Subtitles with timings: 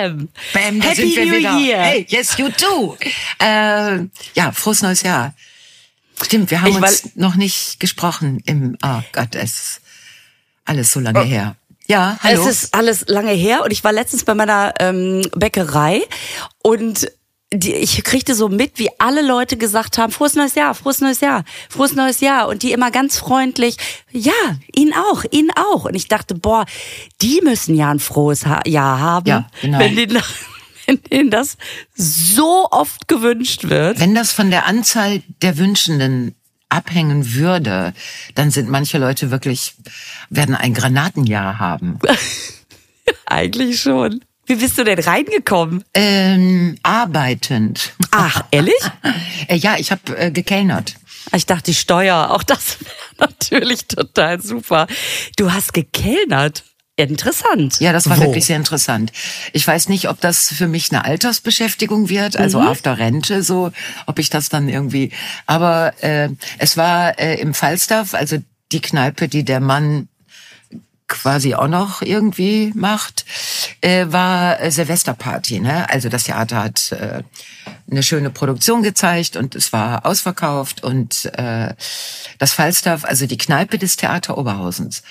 [0.00, 0.28] Bam!
[0.52, 1.58] Bam, da Happy sind wir New wieder.
[1.58, 1.82] Year!
[1.82, 2.96] Hey, yes, you too.
[3.38, 5.34] Äh, ja, frohes neues Jahr.
[6.22, 9.80] Stimmt, wir haben Ich uns noch nicht gesprochen im, oh Gott, es ist
[10.64, 11.56] alles so lange her.
[11.86, 12.42] Ja, hallo.
[12.42, 16.02] Es ist alles lange her und ich war letztens bei meiner ähm, Bäckerei
[16.62, 17.10] und
[17.52, 21.20] die, ich kriegte so mit, wie alle Leute gesagt haben, frohes neues Jahr, frohes neues
[21.20, 23.76] Jahr, frohes neues Jahr und die immer ganz freundlich,
[24.12, 24.32] ja,
[24.74, 25.84] Ihnen auch, Ihnen auch.
[25.84, 26.64] Und ich dachte, boah,
[27.20, 29.80] die müssen ja ein frohes Jahr haben, Ja, genau.
[29.80, 30.22] wenn, denen,
[30.86, 31.56] wenn denen das
[31.94, 33.98] so oft gewünscht wird.
[33.98, 36.36] Wenn das von der Anzahl der Wünschenden
[36.68, 37.94] abhängen würde,
[38.36, 39.74] dann sind manche Leute wirklich,
[40.28, 41.98] werden ein Granatenjahr haben.
[43.26, 44.20] Eigentlich schon.
[44.50, 45.84] Wie bist du denn reingekommen?
[45.94, 47.92] Ähm, arbeitend.
[48.10, 48.74] Ach, ehrlich?
[49.46, 50.96] Äh, ja, ich habe äh, gekellnert.
[51.32, 52.90] Ich dachte, die Steuer, auch das wäre
[53.30, 54.88] natürlich total super.
[55.36, 56.64] Du hast gekellnert.
[56.96, 57.78] Interessant.
[57.78, 58.22] Ja, das war Wo?
[58.22, 59.12] wirklich sehr interessant.
[59.52, 62.66] Ich weiß nicht, ob das für mich eine Altersbeschäftigung wird, also Mhm.
[62.66, 63.70] after Rente, so,
[64.06, 65.12] ob ich das dann irgendwie.
[65.46, 66.28] Aber äh,
[66.58, 68.38] es war äh, im Falstaff, also
[68.72, 70.08] die Kneipe, die der Mann
[71.10, 73.26] quasi auch noch irgendwie macht,
[73.82, 75.60] äh, war Silvesterparty.
[75.60, 75.90] Ne?
[75.90, 77.22] Also das Theater hat äh,
[77.90, 81.74] eine schöne Produktion gezeigt und es war ausverkauft und äh,
[82.38, 85.02] das Falstaff, also die Kneipe des Theater Oberhausens.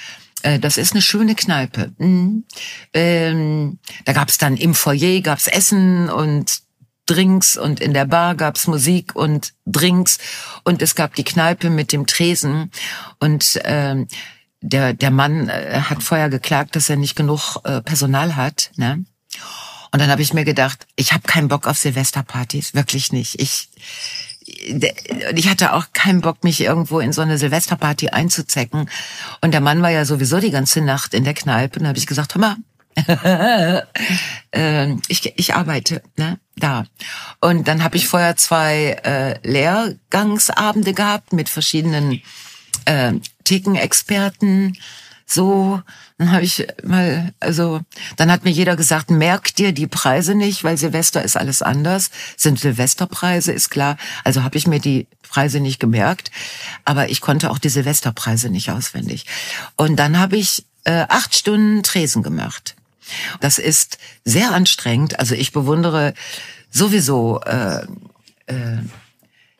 [0.42, 1.92] Äh, Das ist eine schöne Kneipe.
[1.97, 2.45] Mhm.
[2.94, 6.61] Ähm, da gab's dann im Foyer gab's Essen und
[7.05, 10.20] Drinks und in der Bar gab's Musik und Drinks
[10.64, 12.72] und es gab die Kneipe mit dem Tresen
[13.20, 14.08] und ähm,
[14.62, 19.06] der der Mann äh, hat vorher geklagt, dass er nicht genug äh, Personal hat, ne?
[19.92, 23.40] Und dann habe ich mir gedacht, ich habe keinen Bock auf Silvesterpartys, wirklich nicht.
[23.42, 23.70] Ich
[25.36, 28.90] ich hatte auch keinen Bock, mich irgendwo in so eine Silvesterparty einzuzecken.
[29.42, 31.80] Und der Mann war ja sowieso die ganze Nacht in der Kneipe.
[31.80, 32.56] Und da habe ich gesagt, hör mal,
[34.52, 36.86] äh, ich, ich arbeite ne, da.
[37.40, 42.22] Und dann habe ich vorher zwei äh, Lehrgangsabende gehabt mit verschiedenen
[42.86, 43.14] äh,
[43.49, 44.77] Thekenexperten.
[45.26, 45.82] So,
[46.17, 47.82] dann habe ich mal, also
[48.15, 52.09] dann hat mir jeder gesagt, merk dir die Preise nicht, weil Silvester ist alles anders.
[52.36, 53.98] Sind Silvesterpreise, ist klar.
[54.23, 56.32] Also habe ich mir die Preise nicht gemerkt,
[56.86, 59.26] aber ich konnte auch die Silvesterpreise nicht auswendig.
[59.76, 62.76] Und dann habe ich äh, acht Stunden Tresen gemacht.
[63.39, 65.20] Das ist sehr anstrengend.
[65.20, 66.14] Also ich bewundere
[66.71, 67.86] sowieso äh,
[68.48, 68.77] äh,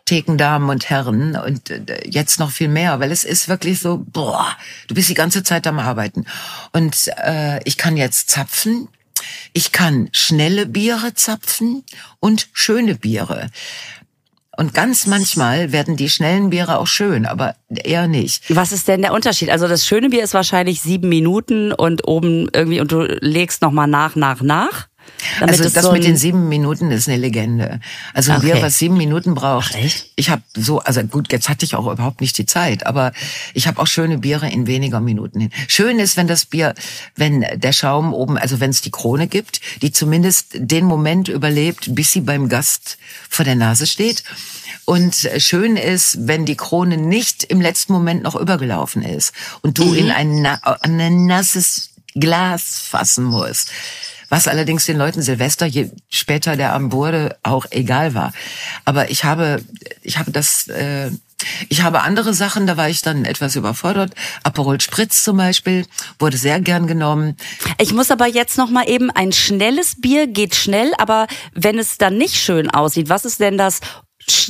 [0.10, 4.48] Thekendamen und Herren und äh, jetzt noch viel mehr, weil es ist wirklich so, boah,
[4.88, 6.26] du bist die ganze Zeit am Arbeiten.
[6.72, 8.88] Und äh, ich kann jetzt zapfen,
[9.54, 11.84] ich kann schnelle Biere zapfen
[12.20, 13.52] und schöne Biere.
[14.58, 18.44] Und ganz manchmal werden die schnellen Biere auch schön, aber eher nicht.
[18.50, 19.52] Was ist denn der Unterschied?
[19.52, 23.72] Also das schöne Bier ist wahrscheinlich sieben Minuten und oben irgendwie und du legst noch
[23.72, 24.88] mal nach, nach, nach.
[25.42, 27.80] Also das so mit ein- den sieben Minuten ist eine Legende.
[28.14, 28.54] Also ein Okay.
[28.54, 29.72] Bier, was sieben Minuten braucht.
[29.76, 30.12] Ach, echt?
[30.16, 33.12] Ich habe so, also gut, jetzt hatte ich auch überhaupt nicht die Zeit, aber
[33.54, 35.52] ich habe auch schöne Biere in weniger Minuten hin.
[35.68, 36.74] Schön ist, wenn das Bier,
[37.16, 41.96] wenn der Schaum oben, also wenn es die Krone gibt, die zumindest den Moment überlebt,
[41.96, 42.98] bis sie beim Gast
[43.30, 44.24] vor der Nase steht.
[44.86, 49.94] Und schön ist, wenn die Krone nicht im letzten Moment noch übergelaufen ist und du
[49.94, 53.72] in ein, ein nasses Glas fassen musst.
[54.30, 58.32] Was allerdings den Leuten Silvester, je später der Abend wurde, auch egal war.
[58.86, 59.64] Aber ich habe,
[60.04, 61.12] ich habe das, äh,
[61.70, 64.14] ich habe andere Sachen, da war ich dann etwas überfordert.
[64.44, 65.86] Aperol Spritz zum Beispiel
[66.20, 67.38] wurde sehr gern genommen.
[67.80, 71.98] Ich muss aber jetzt noch mal eben ein schnelles Bier geht schnell, aber wenn es
[71.98, 73.80] dann nicht schön aussieht, was ist denn das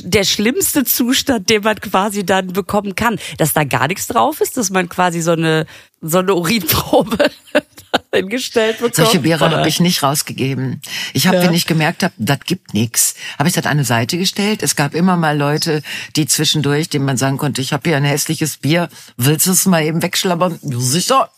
[0.00, 4.56] der schlimmste Zustand, den man quasi dann bekommen kann, dass da gar nichts drauf ist,
[4.56, 5.66] dass man quasi so eine
[6.02, 7.30] so eine Urinprobe
[8.14, 8.96] hingestellt bekommt.
[8.96, 9.58] Solche Biere oder?
[9.58, 10.80] habe ich nicht rausgegeben.
[11.12, 11.44] Ich habe, Ja.
[11.44, 14.62] wenn ich gemerkt habe, das gibt nix, habe ich das an eine Seite gestellt.
[14.62, 15.82] Es gab immer mal Leute,
[16.16, 19.66] die zwischendurch, denen man sagen konnte, ich habe hier ein hässliches Bier, willst du es
[19.66, 20.58] mal eben wegschlabbern?
[20.62, 21.30] Ja, sicher.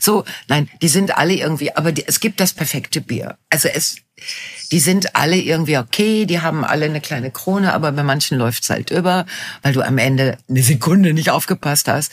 [0.00, 3.38] So, nein, die sind alle irgendwie, aber die, es gibt das perfekte Bier.
[3.50, 3.96] Also es,
[4.70, 8.70] die sind alle irgendwie okay, die haben alle eine kleine Krone, aber bei manchen läuft's
[8.70, 9.26] halt über,
[9.62, 12.12] weil du am Ende eine Sekunde nicht aufgepasst hast.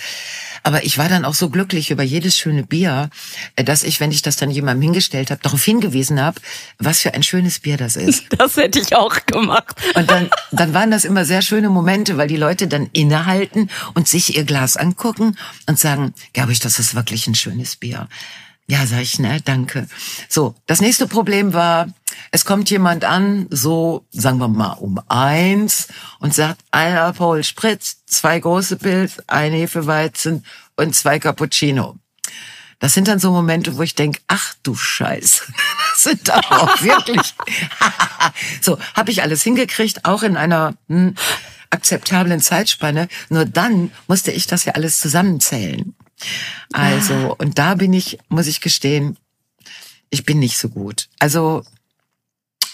[0.64, 3.10] Aber ich war dann auch so glücklich über jedes schöne Bier,
[3.56, 6.42] äh, dass ich, wenn ich das dann jemandem hingestellt habe, darauf hingewiesen habe,
[6.80, 8.26] was für ein schönes Bier das ist.
[8.36, 9.76] Das hätte ich auch gemacht.
[9.96, 14.08] Und dann, dann waren das immer sehr schöne Momente, weil die Leute dann innehalten und
[14.08, 15.38] sich ihr Glas angucken
[15.68, 18.08] und sagen, glaube ich, das ist wirklich ein schönes Bier.
[18.68, 19.88] Ja, sag ich, ne, danke.
[20.28, 21.88] So, das nächste Problem war,
[22.32, 25.88] es kommt jemand an, so, sagen wir mal, um eins
[26.20, 30.44] und sagt, ein Aperol Spritz, zwei große Pilz, ein Hefeweizen
[30.78, 31.98] und zwei Cappuccino.
[32.80, 35.44] Das sind dann so Momente, wo ich denke, ach du Scheiße,
[35.92, 37.36] das sind aber auch wirklich.
[38.62, 41.14] so, habe ich alles hingekriegt, auch in einer hm,
[41.70, 43.10] akzeptablen Zeitspanne.
[43.30, 45.96] Nur dann musste ich das ja alles zusammenzählen.
[46.74, 49.18] Also, und da bin ich, muss ich gestehen,
[50.10, 51.10] ich bin nicht so gut.
[51.20, 51.64] Also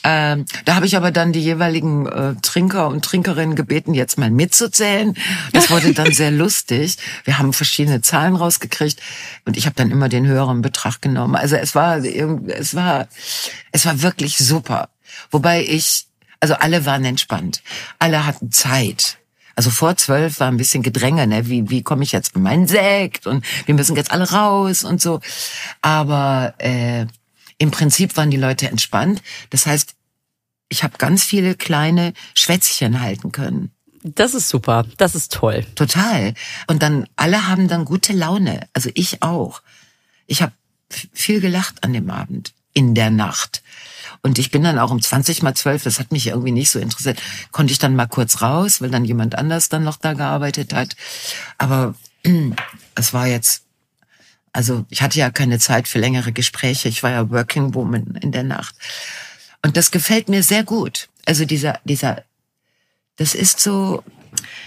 [0.04, 4.32] ähm, da habe ich aber dann die jeweiligen äh, Trinker und Trinkerinnen gebeten, jetzt mal
[4.32, 5.16] mitzuzählen.
[5.54, 6.98] Das wurde dann sehr lustig.
[7.24, 9.00] Wir haben verschiedene Zahlen rausgekriegt
[9.46, 11.36] und ich habe dann immer den höheren Betrag genommen.
[11.36, 13.08] Also es war, es war,
[13.72, 14.90] es war wirklich super.
[15.30, 16.08] Wobei ich,
[16.40, 17.62] also alle waren entspannt,
[18.00, 19.18] alle hatten Zeit.
[19.56, 21.48] Also vor zwölf war ein bisschen Gedränge, ne?
[21.48, 25.02] Wie, wie komme ich jetzt in meinen Sekt und wir müssen jetzt alle raus und
[25.02, 25.20] so.
[25.82, 27.06] Aber äh,
[27.58, 29.22] im Prinzip waren die Leute entspannt.
[29.50, 29.94] Das heißt,
[30.70, 33.72] ich habe ganz viele kleine Schwätzchen halten können.
[34.04, 35.66] Das ist super, das ist toll.
[35.76, 36.34] Total.
[36.68, 38.68] Und dann alle haben dann gute Laune.
[38.74, 39.62] Also ich auch.
[40.26, 40.54] Ich habe
[41.14, 43.62] viel gelacht an dem Abend, in der Nacht.
[44.24, 46.80] Und ich bin dann auch um 20 mal 12, das hat mich irgendwie nicht so
[46.80, 47.20] interessiert,
[47.52, 50.96] konnte ich dann mal kurz raus, weil dann jemand anders dann noch da gearbeitet hat.
[51.58, 51.96] Aber
[52.96, 53.64] es war jetzt
[54.54, 56.90] also ich hatte ja keine Zeit für längere Gespräche.
[56.90, 58.76] Ich war ja Working Woman in der Nacht.
[59.64, 61.08] Und das gefällt mir sehr gut.
[61.26, 62.24] Also dieser, dieser,
[63.18, 64.04] das ist so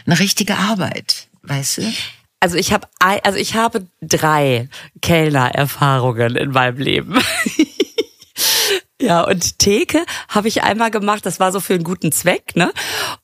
[0.06, 1.92] eine richtige Arbeit, weißt du?
[2.40, 4.68] Also ich habe, also ich habe drei
[5.02, 7.18] Kellner-Erfahrungen in meinem Leben.
[9.04, 12.72] Ja, und Theke habe ich einmal gemacht, das war so für einen guten Zweck, ne?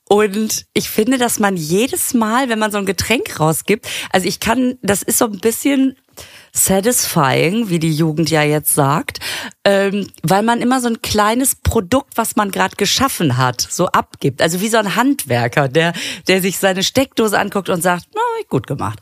[0.06, 4.41] Und ich finde, dass man jedes Mal, wenn man so ein Getränk rausgibt, also ich
[4.41, 5.97] kann, das ist so ein bisschen
[6.53, 9.21] satisfying, wie die Jugend ja jetzt sagt,
[9.65, 14.43] ähm, weil man immer so ein kleines Produkt, was man gerade geschaffen hat, so abgibt.
[14.43, 15.94] Also wie so ein Handwerker, der,
[16.29, 19.00] der sich seine Steckdose anguckt und sagt, na, gut gemacht.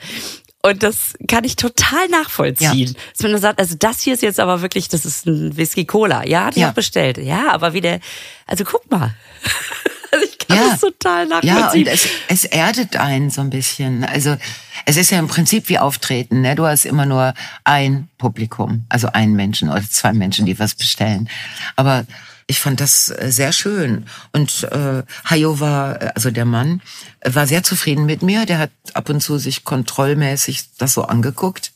[0.68, 2.88] Und das kann ich total nachvollziehen.
[2.88, 3.00] Ja.
[3.16, 6.26] Dass man sagt, also das hier ist jetzt aber wirklich, das ist ein Whisky Cola.
[6.26, 6.68] Ja, hat ja.
[6.68, 7.18] auch bestellt.
[7.18, 8.00] Ja, aber wie der,
[8.46, 9.14] also guck mal.
[10.10, 10.70] Also ich kann ja.
[10.70, 11.58] das total nachvollziehen.
[11.58, 14.04] Ja, und es, es erdet einen so ein bisschen.
[14.04, 14.38] Also
[14.86, 16.40] es ist ja im Prinzip wie Auftreten.
[16.40, 16.54] Ne?
[16.54, 17.34] Du hast immer nur
[17.64, 21.28] ein Publikum, also einen Menschen oder zwei Menschen, die was bestellen.
[21.76, 22.06] Aber
[22.48, 24.06] ich fand das äh, sehr schön.
[24.32, 26.80] Und äh, Hayo war, äh, also der Mann,
[27.20, 28.46] äh, war sehr zufrieden mit mir.
[28.46, 31.72] Der hat ab und zu sich kontrollmäßig das so angeguckt.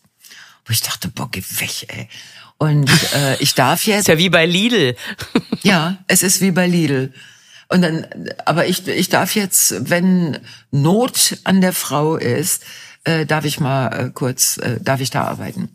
[0.65, 2.09] Wo ich dachte, boah, geh weg, ey.
[2.57, 4.01] Und äh, ich darf jetzt.
[4.01, 4.97] ist ja wie bei Lidl.
[5.63, 7.13] ja, es ist wie bei Lidl.
[7.69, 8.07] Und dann,
[8.47, 10.39] aber ich, ich darf jetzt, wenn
[10.71, 12.65] Not an der Frau ist,
[13.05, 15.69] äh, darf ich mal äh, kurz, äh, darf ich da arbeiten.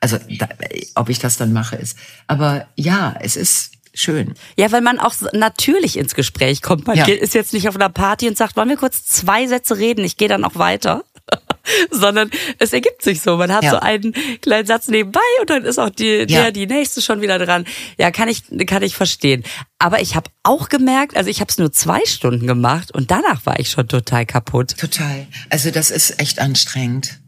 [0.00, 0.48] Also da,
[0.94, 1.96] ob ich das dann mache ist.
[2.26, 4.34] Aber ja, es ist schön.
[4.56, 6.86] Ja, weil man auch natürlich ins Gespräch kommt.
[6.86, 7.06] Man ja.
[7.06, 10.16] ist jetzt nicht auf einer Party und sagt, wollen wir kurz zwei Sätze reden, ich
[10.16, 11.04] gehe dann auch weiter.
[11.90, 13.36] sondern es ergibt sich so.
[13.36, 13.70] Man hat ja.
[13.70, 16.50] so einen kleinen Satz nebenbei und dann ist auch die, der, ja.
[16.50, 17.64] die nächste schon wieder dran.
[17.98, 19.44] Ja, kann ich, kann ich verstehen.
[19.78, 23.46] Aber ich habe auch gemerkt, also ich habe es nur zwei Stunden gemacht und danach
[23.46, 24.76] war ich schon total kaputt.
[24.78, 25.26] Total.
[25.48, 27.19] Also das ist echt anstrengend.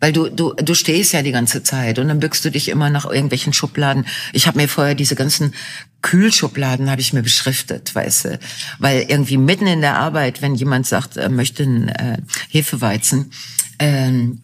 [0.00, 2.90] Weil du, du, du stehst ja die ganze Zeit und dann bückst du dich immer
[2.90, 4.06] nach irgendwelchen Schubladen.
[4.32, 5.54] Ich habe mir vorher diese ganzen
[6.02, 8.38] Kühlschubladen habe ich mir beschriftet, weißt du,
[8.78, 12.18] weil irgendwie mitten in der Arbeit, wenn jemand sagt, er möchte einen äh,
[12.48, 13.30] Hefeweizen,
[13.78, 14.40] ähm,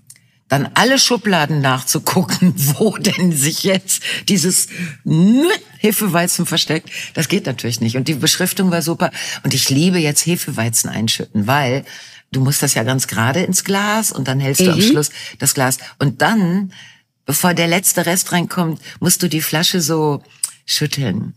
[0.48, 4.68] dann alle Schubladen nachzugucken, wo denn sich jetzt dieses
[5.78, 7.96] Hefeweizen versteckt, das geht natürlich nicht.
[7.96, 9.10] Und die Beschriftung war super.
[9.42, 11.84] Und ich liebe jetzt Hefeweizen einschütten, weil
[12.32, 14.66] du musst das ja ganz gerade ins Glas und dann hältst mhm.
[14.66, 14.82] du am mhm.
[14.82, 15.78] Schluss das Glas.
[15.98, 16.72] Und dann,
[17.24, 20.22] bevor der letzte Rest reinkommt, musst du die Flasche so
[20.64, 21.34] schütteln.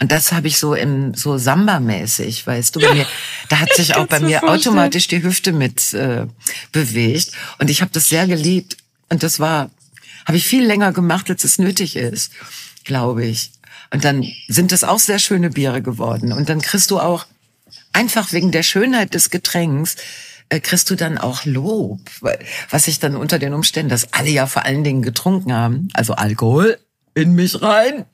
[0.00, 3.06] Und das habe ich so im so Samba-mäßig, weißt du, bei mir,
[3.48, 4.60] da hat sich auch bei mir vorstellen.
[4.60, 6.26] automatisch die Hüfte mit äh,
[6.72, 8.76] bewegt und ich habe das sehr geliebt
[9.08, 9.70] und das war
[10.26, 12.32] habe ich viel länger gemacht, als es nötig ist,
[12.84, 13.50] glaube ich.
[13.90, 17.26] Und dann sind das auch sehr schöne Biere geworden und dann kriegst du auch
[17.92, 19.96] einfach wegen der Schönheit des Getränks
[20.60, 22.00] kriegst du dann auch Lob,
[22.70, 26.14] was ich dann unter den Umständen, dass alle ja vor allen Dingen getrunken haben, also
[26.14, 26.78] Alkohol
[27.14, 28.04] in mich rein,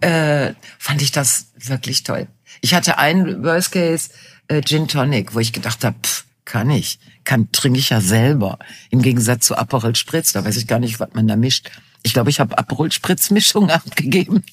[0.00, 2.26] äh, fand ich das wirklich toll.
[2.60, 4.10] Ich hatte einen Worst Case
[4.48, 8.58] äh, Gin Tonic, wo ich gedacht habe, pff, kann ich, kann trinke ich ja selber.
[8.90, 11.70] Im Gegensatz zu Aperol Spritz, da weiß ich gar nicht, was man da mischt.
[12.02, 14.44] Ich glaube, ich habe Aperol Spritz Mischung abgegeben.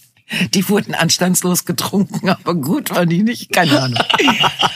[0.53, 3.99] Die wurden anstandslos getrunken, aber gut waren die nicht, keine Ahnung.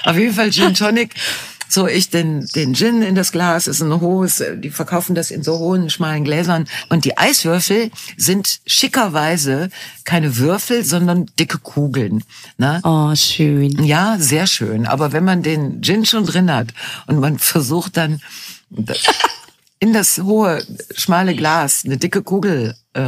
[0.03, 1.15] Auf jeden Fall Gin Tonic.
[1.69, 5.43] So, ich den, den Gin in das Glas, ist ein hohes, die verkaufen das in
[5.43, 6.65] so hohen, schmalen Gläsern.
[6.89, 9.69] Und die Eiswürfel sind schickerweise
[10.03, 12.23] keine Würfel, sondern dicke Kugeln.
[12.57, 12.81] Ne?
[12.83, 13.83] Oh, schön.
[13.83, 14.85] Ja, sehr schön.
[14.85, 16.73] Aber wenn man den Gin schon drin hat
[17.07, 18.21] und man versucht dann
[19.79, 20.63] in das hohe,
[20.95, 23.01] schmale Glas eine dicke Kugel äh,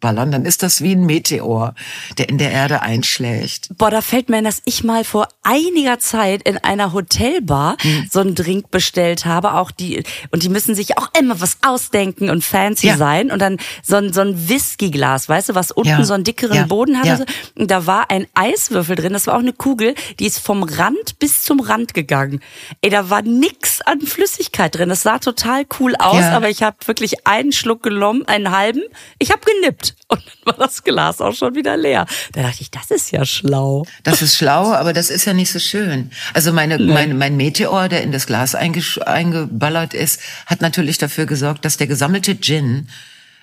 [0.00, 1.74] reinzuballern, dann ist das wie ein Meteor,
[2.18, 3.68] der in der Erde einschlägt.
[3.76, 8.08] Boah, da fällt mir ein, dass ich mal vor einiger Zeit in einer Hotelbar hm.
[8.10, 12.30] so einen Drink bestellt habe, auch die, und die müssen sich auch immer was ausdenken
[12.30, 12.96] und fancy ja.
[12.96, 16.04] sein und dann so ein, so ein Whiskyglas, weißt du, was unten ja.
[16.04, 16.66] so einen dickeren ja.
[16.66, 17.26] Boden hatte.
[17.56, 21.18] Und da war ein Eiswürfel drin, das war auch eine Kugel, die ist vom Rand
[21.18, 22.40] bis zum Rand gegangen.
[22.80, 24.88] Ey, da war nix an Flüssigkeit drin.
[24.88, 28.82] Das sah total cool aus, aber ich habe wirklich einen Schluck genommen, einen halben
[29.18, 32.06] ich habe genippt und dann war das Glas auch schon wieder leer.
[32.32, 33.84] Da dachte ich, das ist ja schlau.
[34.02, 36.10] Das ist schlau, aber das ist ja nicht so schön.
[36.34, 36.92] Also meine, nee.
[36.92, 41.86] mein, mein Meteor, der in das Glas eingeballert ist, hat natürlich dafür gesorgt, dass der
[41.86, 42.88] gesammelte Gin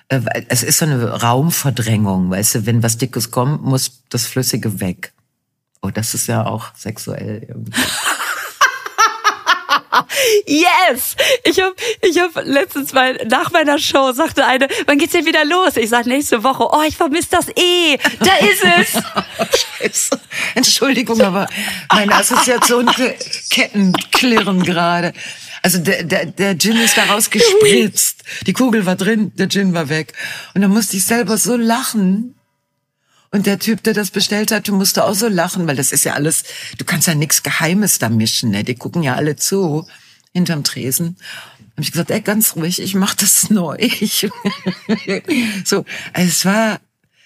[0.08, 4.80] äh, es ist so eine Raumverdrängung, weißt du, wenn was Dickes kommt, muss das Flüssige
[4.80, 5.12] weg.
[5.82, 7.72] Oh, das ist ja auch sexuell irgendwie.
[10.46, 11.16] yes!
[11.44, 15.44] Ich habe ich hab letztens mal nach meiner Show sagte eine, wann geht's denn wieder
[15.44, 15.76] los?
[15.76, 16.66] Ich sag nächste Woche.
[16.70, 17.98] Oh, ich vermisse das eh.
[18.20, 19.02] Da ist es.
[19.78, 20.20] Scheiße.
[20.54, 21.46] Entschuldigung, aber
[21.92, 25.12] meine Assoziationsketten klirren gerade.
[25.62, 28.22] Also der, der, der Gin ist da rausgespritzt.
[28.46, 30.12] Die Kugel war drin, der Gin war weg.
[30.54, 32.37] Und dann musste ich selber so lachen.
[33.30, 36.04] Und der Typ, der das bestellt hat, du musste auch so lachen, weil das ist
[36.04, 36.44] ja alles,
[36.78, 38.64] du kannst ja nichts Geheimes da mischen, ne?
[38.64, 39.86] Die gucken ja alle zu
[40.32, 41.16] hinterm Tresen.
[41.76, 43.76] Hab ich gesagt, ey, ganz ruhig, ich mach das neu.
[45.64, 46.80] so, also es war,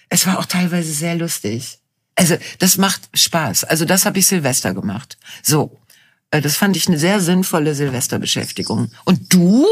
[0.09, 1.79] es war auch teilweise sehr lustig.
[2.15, 3.63] Also das macht Spaß.
[3.63, 5.17] Also das habe ich Silvester gemacht.
[5.41, 5.79] So,
[6.41, 8.89] das fand ich eine sehr sinnvolle Silvesterbeschäftigung.
[9.05, 9.65] Und du?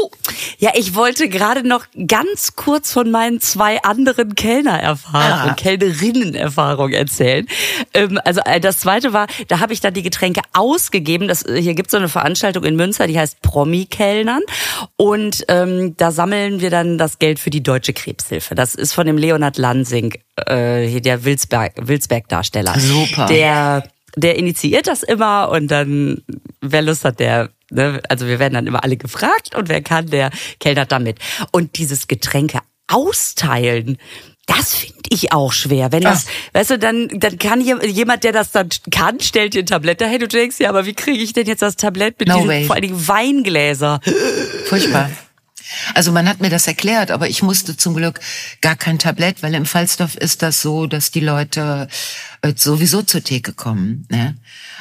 [0.58, 5.54] Ja, ich wollte gerade noch ganz kurz von meinen zwei anderen Kellnererfahrungen, ah.
[5.54, 7.46] Kellnerinnen-Erfahrungen erzählen.
[7.94, 11.28] Ähm, also äh, das zweite war, da habe ich dann die Getränke ausgegeben.
[11.28, 14.42] Das, äh, hier gibt es so eine Veranstaltung in Münster, die heißt Promi-Kellnern.
[14.96, 18.54] Und ähm, da sammeln wir dann das Geld für die Deutsche Krebshilfe.
[18.54, 20.14] Das ist von dem Leonhard Lansing,
[20.46, 22.78] äh, der Wilsberg, Wilsberg-Darsteller.
[22.78, 23.26] Super.
[23.26, 23.82] Der
[24.16, 26.22] der initiiert das immer und dann,
[26.62, 28.02] wer Lust hat, der Ne?
[28.08, 31.18] Also wir werden dann immer alle gefragt und wer kann, der kellnert damit.
[31.50, 33.96] Und dieses Getränke austeilen,
[34.46, 35.92] das finde ich auch schwer.
[35.92, 36.54] Wenn das, Ach.
[36.54, 40.22] weißt du, dann, dann kann jemand, der das dann kann, stellt dir ein Tablett dahin
[40.22, 42.48] und du denkst, ja, aber wie kriege ich denn jetzt das Tablett mit no diesen,
[42.48, 42.64] way.
[42.64, 44.00] vor allen Dingen Weingläser?
[44.66, 45.10] Furchtbar.
[45.94, 48.20] Also man hat mir das erklärt, aber ich musste zum Glück
[48.60, 51.88] gar kein Tablett, weil im Falstaff ist das so, dass die Leute
[52.42, 54.06] äh, sowieso zur Theke kommen.
[54.10, 54.36] Ne?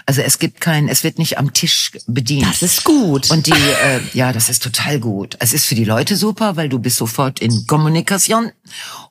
[0.05, 2.47] Also es gibt kein, es wird nicht am Tisch bedient.
[2.47, 3.29] Das ist gut.
[3.31, 5.37] Und die, äh, ja, das ist total gut.
[5.39, 8.51] Es ist für die Leute super, weil du bist sofort in Kommunikation.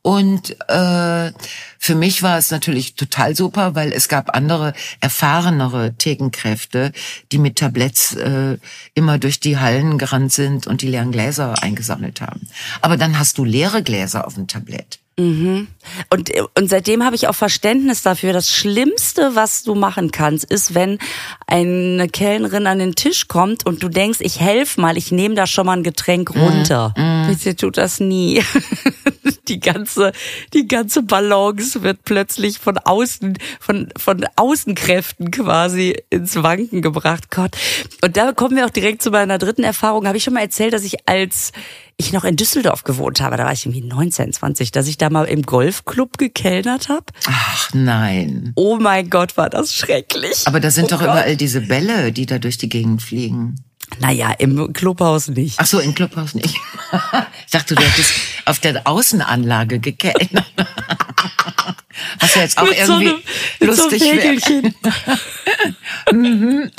[0.02, 1.32] Und äh,
[1.78, 6.92] für mich war es natürlich total super, weil es gab andere erfahrenere Thekenkräfte,
[7.32, 8.59] die mit Tabletts äh,
[8.94, 12.49] immer durch die Hallen gerannt sind und die leeren Gläser eingesammelt haben.
[12.80, 15.00] Aber dann hast du leere Gläser auf dem Tablett.
[15.18, 15.68] Mhm.
[16.08, 18.32] Und, und seitdem habe ich auch Verständnis dafür.
[18.32, 20.98] Das Schlimmste, was du machen kannst, ist, wenn
[21.46, 25.46] eine Kellnerin an den Tisch kommt und du denkst, ich helfe mal, ich nehme da
[25.46, 26.40] schon mal ein Getränk mhm.
[26.40, 26.94] runter.
[26.96, 27.28] Mhm.
[27.28, 28.42] Bitte tut das nie.
[29.48, 30.12] die ganze,
[30.54, 37.30] die ganze Balance wird plötzlich von außen, von, von Außenkräften quasi ins Wanken gebracht.
[37.30, 37.56] Gott.
[38.02, 40.06] Und da kommen wir auch direkt zu meiner dritten Erfahrung.
[40.06, 41.52] Habe ich schon mal erzählt, dass ich als
[42.00, 45.11] ich noch in Düsseldorf gewohnt habe, da war ich irgendwie 19, 20, dass ich da
[45.11, 47.07] mal im Golfclub gekellnert habe.
[47.26, 48.52] Ach nein.
[48.57, 50.42] Oh mein Gott, war das schrecklich.
[50.47, 51.09] Aber da sind oh doch Gott.
[51.09, 53.57] überall diese Bälle, die da durch die Gegend fliegen.
[53.99, 55.59] Naja, im Clubhaus nicht.
[55.59, 56.57] Ach so, im Clubhaus nicht.
[57.47, 58.12] Ich dachte, du hättest
[58.45, 60.47] auf der Außenanlage gekellnert.
[62.21, 63.09] Was ja jetzt auch mit irgendwie
[63.61, 64.73] so einem, lustig wäre.
[66.12, 66.71] mhm.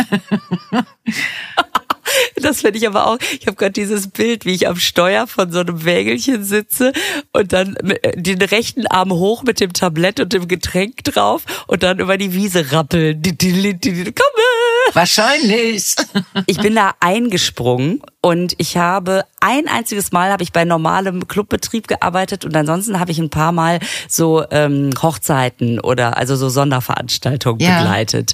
[2.35, 3.17] Das finde ich aber auch.
[3.39, 6.91] Ich habe gerade dieses Bild, wie ich am Steuer von so einem Wägelchen sitze
[7.33, 7.77] und dann
[8.15, 12.33] den rechten Arm hoch mit dem Tablett und dem Getränk drauf und dann über die
[12.33, 13.21] Wiese rappeln.
[13.21, 14.93] Komme!
[14.93, 15.95] Wahrscheinlich.
[16.47, 21.87] Ich bin da eingesprungen und ich habe ein einziges Mal habe ich bei normalem Clubbetrieb
[21.87, 27.59] gearbeitet und ansonsten habe ich ein paar Mal so ähm, Hochzeiten oder also so Sonderveranstaltungen
[27.59, 27.79] ja.
[27.79, 28.33] begleitet.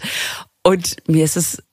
[0.64, 1.64] Und mir ist es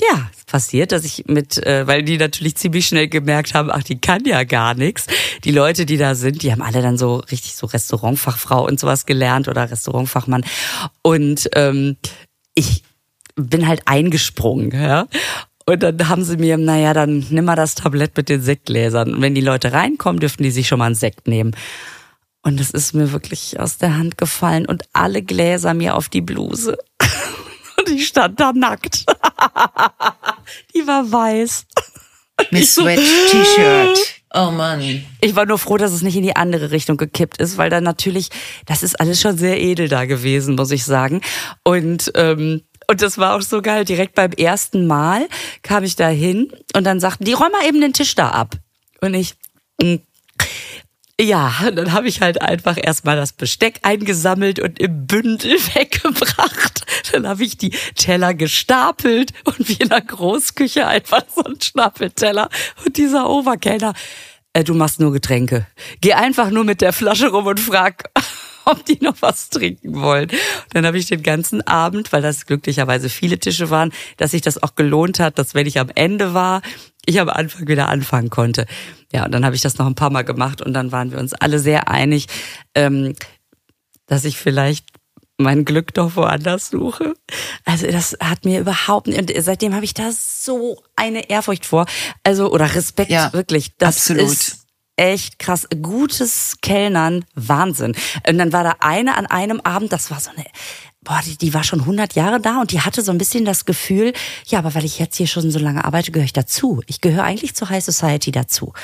[0.00, 3.98] ja, passiert, dass ich mit, äh, weil die natürlich ziemlich schnell gemerkt haben, ach, die
[3.98, 5.06] kann ja gar nichts.
[5.44, 9.06] Die Leute, die da sind, die haben alle dann so richtig so Restaurantfachfrau und sowas
[9.06, 10.44] gelernt oder Restaurantfachmann.
[11.02, 11.96] Und ähm,
[12.54, 12.82] ich
[13.36, 15.06] bin halt eingesprungen, ja.
[15.66, 19.14] Und dann haben sie mir, naja, dann nimm mal das Tablett mit den Sektgläsern.
[19.14, 21.56] Und wenn die Leute reinkommen, dürfen die sich schon mal einen Sekt nehmen.
[22.42, 26.20] Und es ist mir wirklich aus der Hand gefallen und alle Gläser mir auf die
[26.20, 26.78] Bluse.
[27.88, 29.06] Die stand da nackt.
[30.74, 31.66] die war weiß.
[32.50, 33.98] Mit so, Sweat-T-Shirt.
[34.34, 35.04] Oh Mann.
[35.20, 37.84] Ich war nur froh, dass es nicht in die andere Richtung gekippt ist, weil dann
[37.84, 38.28] natürlich,
[38.66, 41.22] das ist alles schon sehr edel da gewesen, muss ich sagen.
[41.64, 43.84] Und ähm, und das war auch so geil.
[43.84, 45.28] Direkt beim ersten Mal
[45.62, 48.56] kam ich da hin und dann sagten die, räum mal eben den Tisch da ab.
[49.00, 49.34] Und ich,
[49.82, 49.98] mh,
[51.20, 56.84] ja, dann habe ich halt einfach erstmal das Besteck eingesammelt und im Bündel weggebracht.
[57.12, 62.50] Dann habe ich die Teller gestapelt und wie in der Großküche einfach so ein Schnappeteller.
[62.84, 63.94] Und dieser Oberkellner,
[64.52, 65.66] äh, du machst nur Getränke.
[66.02, 68.10] Geh einfach nur mit der Flasche rum und frag,
[68.66, 70.30] ob die noch was trinken wollen.
[70.74, 74.62] Dann habe ich den ganzen Abend, weil das glücklicherweise viele Tische waren, dass sich das
[74.62, 76.60] auch gelohnt hat, dass wenn ich am Ende war,
[77.06, 78.66] ich am Anfang wieder anfangen konnte.
[79.12, 81.18] Ja, und dann habe ich das noch ein paar Mal gemacht und dann waren wir
[81.18, 82.26] uns alle sehr einig,
[82.74, 83.14] ähm,
[84.06, 84.86] dass ich vielleicht
[85.38, 87.14] mein Glück doch woanders suche.
[87.64, 91.86] Also das hat mir überhaupt nicht, und seitdem habe ich da so eine Ehrfurcht vor.
[92.22, 93.76] Also, oder Respekt, Ja, wirklich.
[93.76, 94.22] Das absolut.
[94.22, 95.68] ist echt krass.
[95.82, 97.94] Gutes Kellnern, Wahnsinn.
[98.26, 100.44] Und dann war da eine an einem Abend, das war so eine,
[101.06, 103.64] boah, die, die war schon 100 Jahre da und die hatte so ein bisschen das
[103.64, 104.12] Gefühl,
[104.46, 106.82] ja, aber weil ich jetzt hier schon so lange arbeite, gehöre ich dazu.
[106.86, 108.74] Ich gehöre eigentlich zur High Society dazu.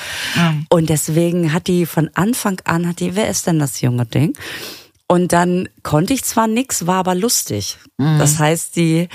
[0.69, 4.35] Und deswegen hat die von Anfang an, hat die, wer ist denn das junge Ding?
[5.07, 7.77] Und dann konnte ich zwar nix, war aber lustig.
[8.17, 9.09] Das heißt, die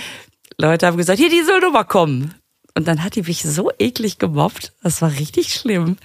[0.58, 2.34] Leute haben gesagt, hier, die soll doch mal kommen.
[2.74, 4.72] Und dann hat die mich so eklig gemobbt.
[4.82, 5.96] Das war richtig schlimm.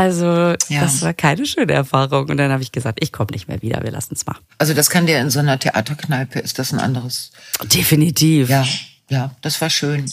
[0.00, 0.80] Also, Ja.
[0.80, 2.28] das war keine schöne Erfahrung.
[2.30, 4.36] Und dann habe ich gesagt, ich komme nicht mehr wieder, wir lassen es mal.
[4.56, 7.32] Also das kann dir in so einer Theaterkneipe, ist das ein anderes.
[7.64, 8.48] Definitiv.
[8.48, 8.66] Ja,
[9.10, 10.10] ja, das war schön.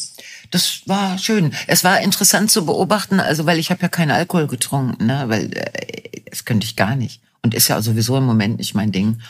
[0.51, 1.53] Das war schön.
[1.67, 5.53] Es war interessant zu beobachten, also weil ich habe ja keinen Alkohol getrunken, ne, weil
[5.56, 9.22] äh, das könnte ich gar nicht und ist ja sowieso im Moment nicht mein Ding.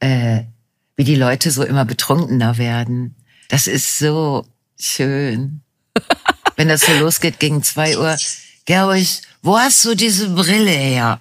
[0.00, 0.44] Äh,
[0.96, 3.14] wie die Leute so immer betrunkener werden,
[3.48, 4.46] das ist so
[4.80, 5.60] schön.
[6.56, 8.16] Wenn das so losgeht gegen zwei Uhr,
[8.64, 8.98] Georg,
[9.42, 11.20] wo hast du diese Brille her?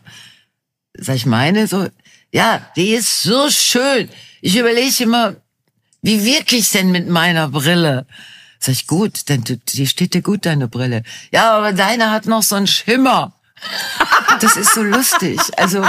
[0.93, 1.87] Sag ich meine so,
[2.31, 4.09] ja, die ist so schön.
[4.41, 5.35] Ich überlege immer,
[6.01, 8.05] wie wirklich denn mit meiner Brille?
[8.59, 11.03] Sag ich, gut, denn die steht dir gut, deine Brille.
[11.31, 13.33] Ja, aber deine hat noch so einen Schimmer.
[14.39, 15.39] Das ist so lustig.
[15.57, 15.85] Also,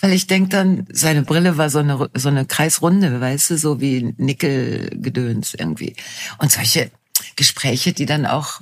[0.00, 3.80] weil ich denk dann, seine Brille war so eine, so eine Kreisrunde, weißt du, so
[3.80, 5.94] wie Nickelgedöns irgendwie.
[6.38, 6.90] Und solche
[7.36, 8.60] Gespräche, die dann auch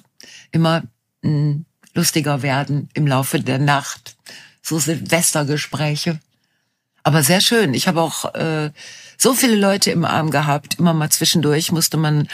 [0.50, 0.82] immer
[1.22, 1.60] mh,
[1.94, 4.16] lustiger werden im Laufe der Nacht.
[4.62, 6.20] So Silvestergespräche.
[7.02, 7.74] Aber sehr schön.
[7.74, 8.70] Ich habe auch äh,
[9.18, 10.78] so viele Leute im Arm gehabt.
[10.78, 12.28] Immer mal zwischendurch musste man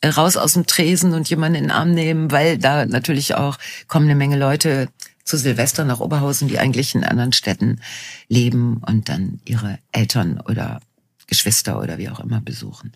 [0.00, 3.58] äh, raus aus dem Tresen und jemanden in den Arm nehmen, weil da natürlich auch
[3.86, 4.88] kommen eine Menge Leute
[5.24, 7.80] zu Silvester nach Oberhausen, die eigentlich in anderen Städten
[8.28, 10.80] leben und dann ihre Eltern oder
[11.26, 12.92] Geschwister oder wie auch immer besuchen.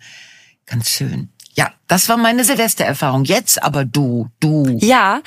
[0.66, 1.30] Ganz schön.
[1.54, 3.24] Ja, das war meine Silvestererfahrung.
[3.24, 4.78] Jetzt aber du, du.
[4.80, 5.22] Ja,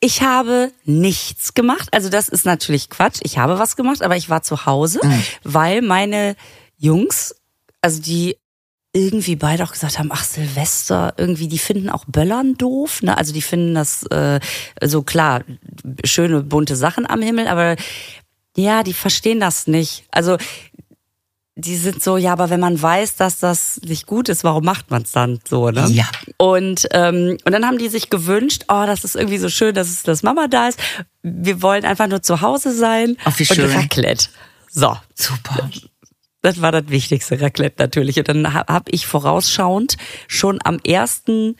[0.00, 1.88] ich habe nichts gemacht.
[1.92, 3.20] Also das ist natürlich Quatsch.
[3.22, 5.00] Ich habe was gemacht, aber ich war zu Hause,
[5.44, 6.36] weil meine
[6.76, 7.36] Jungs,
[7.80, 8.36] also die
[8.92, 13.02] irgendwie beide auch gesagt haben, ach Silvester, irgendwie, die finden auch Böllern doof.
[13.02, 13.16] Ne?
[13.16, 14.40] Also die finden das äh,
[14.82, 15.42] so klar,
[16.04, 17.76] schöne bunte Sachen am Himmel, aber
[18.56, 20.04] ja, die verstehen das nicht.
[20.10, 20.38] Also
[21.58, 24.90] die sind so, ja, aber wenn man weiß, dass das nicht gut ist, warum macht
[24.90, 25.86] man es dann so, ne?
[25.88, 26.04] Ja.
[26.36, 29.88] Und, ähm, und dann haben die sich gewünscht, oh, das ist irgendwie so schön, dass,
[29.88, 30.78] es, dass Mama da ist.
[31.22, 33.16] Wir wollen einfach nur zu Hause sein.
[33.24, 33.70] Ach, wie und schön.
[33.70, 34.28] Raclette.
[34.70, 35.70] So, Super.
[36.42, 38.18] das war das Wichtigste, Raclette natürlich.
[38.18, 39.96] Und dann habe hab ich vorausschauend
[40.28, 41.56] schon am ersten,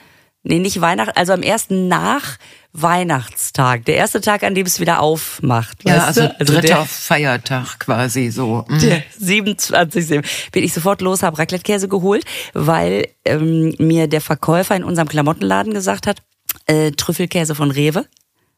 [0.46, 2.38] nee, nicht Weihnachten, also am ersten nach
[2.72, 5.78] Weihnachtstag, der erste Tag, an dem es wieder aufmacht.
[5.84, 6.44] Ja, also, du?
[6.44, 8.64] dritter der, Feiertag quasi so.
[8.68, 8.80] Mhm.
[8.80, 10.22] der 27.
[10.52, 15.72] bin ich sofort los, habe Raclette-Käse geholt, weil ähm, mir der Verkäufer in unserem Klamottenladen
[15.72, 16.22] gesagt hat,
[16.66, 18.06] äh, Trüffelkäse von Rewe,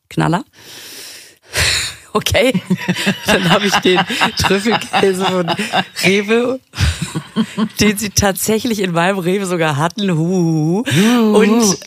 [0.09, 0.45] Knaller.
[2.15, 2.53] Okay,
[3.27, 4.01] dann habe ich den
[4.39, 5.47] Trüffelkäse von
[6.03, 6.59] Rewe,
[7.81, 10.85] den sie tatsächlich in meinem Rewe sogar hatten, huhuhu.
[11.35, 11.79] und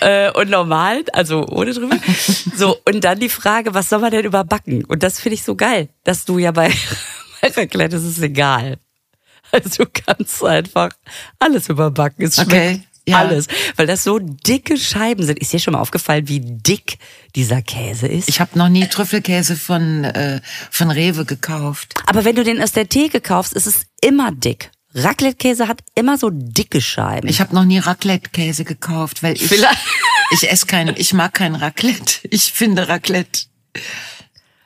[0.00, 2.00] äh, und normal, also ohne Trüffel.
[2.56, 4.84] So und dann die Frage, was soll man denn überbacken?
[4.84, 6.72] Und das finde ich so geil, dass du ja bei,
[7.42, 8.78] Raclette ist es egal.
[9.50, 10.90] Also du kannst einfach
[11.38, 12.26] alles überbacken.
[12.26, 13.18] Es schmeckt Okay, ja.
[13.18, 15.38] alles, weil das so dicke Scheiben sind.
[15.38, 16.98] Ist dir schon mal aufgefallen, wie dick
[17.34, 18.28] dieser Käse ist?
[18.28, 20.40] Ich habe noch nie Trüffelkäse von, äh,
[20.70, 21.94] von Rewe gekauft.
[22.06, 24.70] Aber wenn du den aus der Theke kaufst, ist es immer dick.
[24.94, 27.28] Raclette-Käse hat immer so dicke Scheiben.
[27.28, 29.78] Ich habe noch nie Raclette-Käse gekauft, weil ich, Vielleicht-
[30.32, 32.26] ich esse kein, ich mag kein Raclette.
[32.30, 33.46] Ich finde Raclette.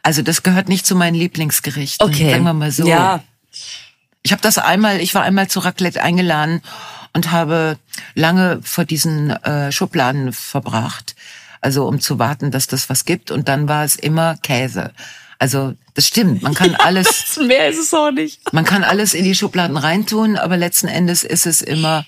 [0.02, 2.06] Also das gehört nicht zu meinen Lieblingsgerichten.
[2.06, 2.30] okay.
[2.30, 2.86] Sagen wir mal so.
[2.86, 3.22] Ja.
[4.22, 6.62] Ich habe das einmal, ich war einmal zu Raclette eingeladen
[7.12, 7.78] und habe
[8.14, 11.14] lange vor diesen äh, Schubladen verbracht.
[11.60, 13.30] also um zu warten, dass das was gibt.
[13.30, 14.92] Und dann war es immer Käse.
[15.38, 17.36] Also das stimmt, man kann alles.
[17.36, 18.52] Mehr ist es auch nicht.
[18.52, 22.04] Man kann alles in die Schubladen reintun, aber letzten Endes ist es immer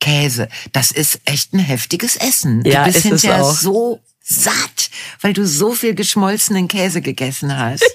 [0.00, 0.48] Käse.
[0.72, 2.62] Das ist echt ein heftiges Essen.
[2.64, 3.54] Ja, du bist ist es hinterher auch.
[3.54, 7.84] so satt, weil du so viel geschmolzenen Käse gegessen hast.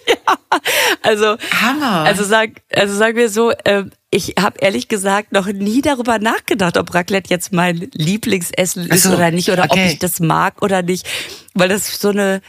[1.03, 2.03] Also, Hammer.
[2.03, 6.77] also sag, also sagen wir so, ähm, ich habe ehrlich gesagt noch nie darüber nachgedacht,
[6.77, 9.91] ob Raclette jetzt mein Lieblingsessen ist so, oder nicht oder ob okay.
[9.91, 11.05] ich das mag oder nicht,
[11.53, 12.41] weil das ist so eine,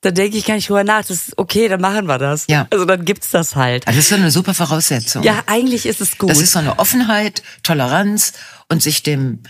[0.00, 1.04] da denke ich gar nicht drüber nach.
[1.04, 2.46] Das ist okay, dann machen wir das.
[2.48, 2.66] Ja.
[2.70, 3.86] Also dann gibt's das halt.
[3.86, 5.22] Also das ist so eine super Voraussetzung.
[5.22, 6.30] Ja, eigentlich ist es gut.
[6.30, 8.32] Das ist so eine Offenheit, Toleranz
[8.70, 9.42] und sich dem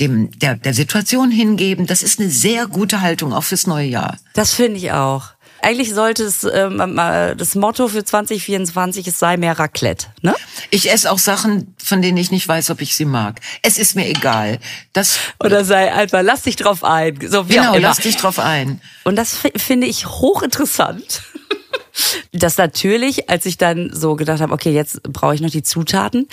[0.00, 1.86] dem der der Situation hingeben.
[1.86, 4.18] Das ist eine sehr gute Haltung auch fürs neue Jahr.
[4.34, 5.30] Das finde ich auch.
[5.62, 10.34] Eigentlich sollte es ähm, äh, das Motto für 2024 es sei mehr Raclette, ne?
[10.70, 13.40] Ich esse auch Sachen, von denen ich nicht weiß, ob ich sie mag.
[13.62, 14.58] Es ist mir egal.
[14.92, 17.18] Das Oder sei einfach, lass dich drauf ein.
[17.28, 18.80] So wie genau, lass dich drauf ein.
[19.04, 21.22] Und das fi- finde ich hochinteressant.
[22.32, 26.26] Dass natürlich, als ich dann so gedacht habe, okay, jetzt brauche ich noch die Zutaten,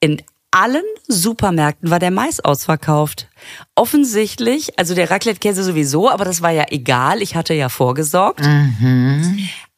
[0.00, 0.22] in
[0.56, 3.28] allen Supermärkten war der Mais ausverkauft.
[3.74, 8.40] Offensichtlich, also der Raclette-Käse sowieso, aber das war ja egal, ich hatte ja vorgesorgt.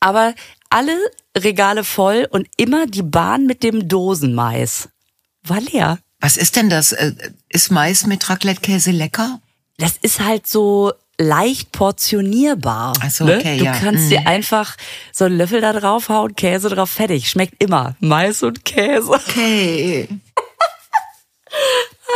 [0.01, 0.35] Aber
[0.71, 0.97] alle
[1.37, 4.89] Regale voll und immer die Bahn mit dem Dosenmais
[5.43, 5.99] war leer.
[6.21, 6.93] Was ist denn das?
[6.93, 7.13] Äh,
[7.49, 9.41] Ist Mais mit Raclette-Käse lecker?
[9.81, 12.95] das ist halt so leicht portionierbar.
[13.01, 13.37] Ach so, ne?
[13.39, 13.73] okay, du ja.
[13.73, 14.09] kannst Mhm.
[14.11, 14.77] dir einfach
[15.13, 17.29] so einen Löffel da draufhauen, Käse drauf, fertig.
[17.31, 17.95] Schmeckt immer.
[18.01, 19.11] Mais und Käse.
[19.11, 20.09] Okay.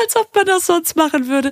[0.03, 1.51] Als ob man das sonst machen würde.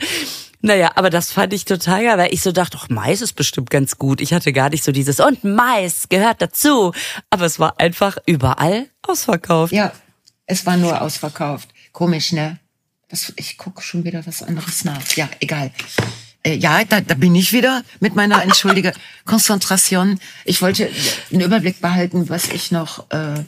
[0.63, 3.71] Naja, aber das fand ich total geil, weil ich so dachte, doch, Mais ist bestimmt
[3.71, 4.21] ganz gut.
[4.21, 6.93] Ich hatte gar nicht so dieses, und Mais gehört dazu.
[7.31, 9.73] Aber es war einfach überall ausverkauft.
[9.73, 9.93] Ja,
[10.47, 11.69] es war nur ausverkauft.
[11.93, 12.59] Komisch, ne?
[13.09, 15.03] Das, ich gucke schon wieder was anderes nach.
[15.17, 15.73] Ja, egal.
[16.43, 18.93] Äh, ja, da, da bin ich wieder mit meiner entschuldige
[19.25, 20.21] Konzentration.
[20.45, 20.91] Ich wollte
[21.31, 23.43] einen Überblick behalten, was ich noch, äh,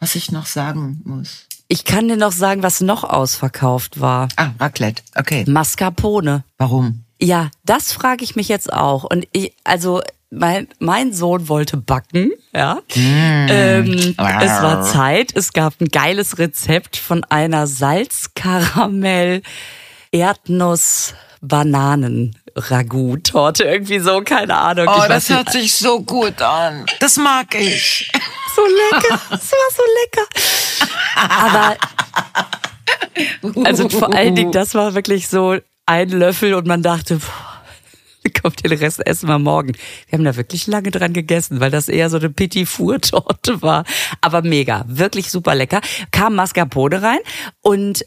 [0.00, 1.46] was ich noch sagen muss.
[1.72, 4.28] Ich kann dir noch sagen, was noch ausverkauft war.
[4.36, 5.02] Ah, Raclette.
[5.14, 5.46] Okay.
[5.48, 6.44] Mascarpone.
[6.58, 7.04] Warum?
[7.18, 9.04] Ja, das frage ich mich jetzt auch.
[9.04, 12.80] Und ich, also mein, mein Sohn wollte backen, ja.
[12.94, 15.34] Ähm, es war Zeit.
[15.34, 19.40] Es gab ein geiles Rezept von einer Salzkaramell
[20.10, 24.88] Erdnuss Bananen Ragout Torte irgendwie so, keine Ahnung.
[24.88, 25.38] Oh, das nicht.
[25.38, 26.84] hört sich so gut an.
[27.00, 28.12] Das mag ich.
[28.54, 29.20] so lecker.
[29.30, 30.28] Es war so lecker.
[31.16, 31.76] Aber
[33.64, 37.52] also vor allen Dingen, das war wirklich so ein Löffel und man dachte, boah,
[38.40, 39.72] kommt den Rest essen wir morgen.
[40.08, 43.62] Wir haben da wirklich lange dran gegessen, weil das eher so eine Petit Four Torte
[43.62, 43.84] war.
[44.20, 45.80] Aber mega, wirklich super lecker.
[46.10, 47.20] Kam Mascarpone rein
[47.60, 48.04] und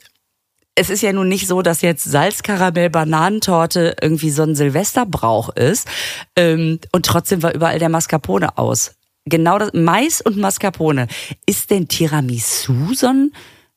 [0.76, 5.88] es ist ja nun nicht so, dass jetzt Salzkaramell-Bananentorte irgendwie so ein Silvesterbrauch ist.
[6.36, 8.94] Ähm, und trotzdem war überall der Mascarpone aus.
[9.26, 11.08] Genau das, Mais und Mascarpone.
[11.46, 13.32] Ist denn Tiramisu so ein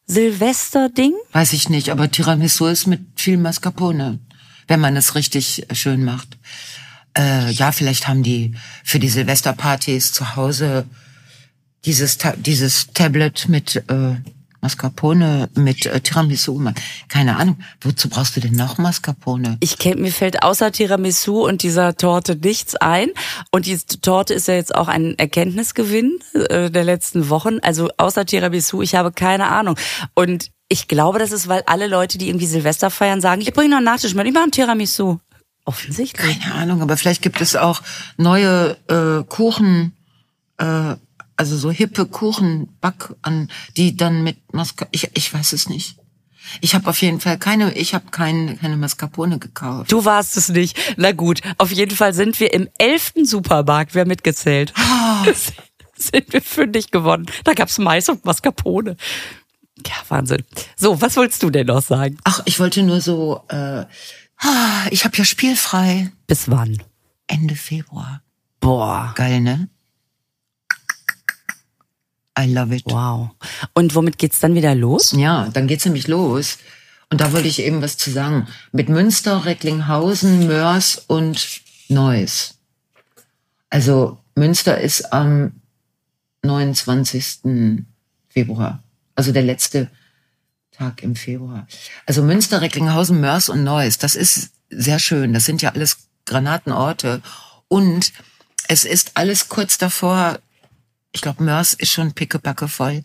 [0.06, 1.14] Silvesterding?
[1.32, 4.18] Weiß ich nicht, aber Tiramisu ist mit viel Mascarpone,
[4.66, 6.38] wenn man es richtig schön macht.
[7.16, 10.86] Äh, ja, vielleicht haben die für die Silvesterpartys zu Hause
[11.84, 14.16] dieses Ta dieses Tablet mit äh,
[14.60, 16.60] Mascarpone mit äh, Tiramisu.
[17.08, 19.56] Keine Ahnung, wozu brauchst du denn noch Mascarpone?
[19.60, 23.08] Ich kenn, mir fällt außer Tiramisu und dieser Torte nichts ein.
[23.50, 27.58] Und die Torte ist ja jetzt auch ein Erkenntnisgewinn äh, der letzten Wochen.
[27.60, 29.76] Also außer Tiramisu, ich habe keine Ahnung.
[30.14, 33.70] Und ich glaube, das ist, weil alle Leute, die irgendwie Silvester feiern, sagen, ich bringe
[33.70, 35.18] noch einen Nachtisch mit, ich mache einen Tiramisu.
[35.64, 36.40] Offensichtlich.
[36.40, 37.82] Keine Ahnung, aber vielleicht gibt es auch
[38.16, 39.94] neue äh, Kuchen,
[40.58, 40.96] äh,
[41.38, 44.90] also so hippe Kuchenback an, die dann mit Mascarpone.
[44.92, 45.96] Ich, ich weiß es nicht.
[46.60, 49.92] Ich habe auf jeden Fall keine, ich habe kein, keine Mascarpone gekauft.
[49.92, 50.76] Du warst es nicht.
[50.96, 54.72] Na gut, auf jeden Fall sind wir im elften Supermarkt, wer mitgezählt,
[55.96, 57.26] sind wir fündig geworden.
[57.44, 58.96] Da gab's Mais und Mascarpone.
[59.86, 60.42] Ja, Wahnsinn.
[60.76, 62.16] So, was wolltest du denn noch sagen?
[62.24, 63.84] Ach, ich wollte nur so, äh,
[64.38, 66.82] ah, ich habe ja spielfrei Bis wann?
[67.28, 68.22] Ende Februar.
[68.60, 69.68] Boah, Geil, ne?
[72.38, 72.84] I love it.
[72.86, 73.30] wow.
[73.74, 75.12] Und womit geht's dann wieder los?
[75.12, 76.58] Ja, dann geht's nämlich los.
[77.10, 78.46] Und da wollte ich eben was zu sagen.
[78.70, 82.58] Mit Münster, Recklinghausen, Mörs und Neuss.
[83.70, 85.52] Also Münster ist am
[86.42, 87.84] 29.
[88.28, 88.82] Februar.
[89.14, 89.90] Also der letzte
[90.70, 91.66] Tag im Februar.
[92.06, 93.98] Also Münster, Recklinghausen, Mörs und Neuss.
[93.98, 95.32] Das ist sehr schön.
[95.32, 97.22] Das sind ja alles Granatenorte.
[97.68, 98.12] Und
[98.68, 100.38] es ist alles kurz davor.
[101.18, 103.02] Ich glaube, Mörs ist schon pickepacke voll.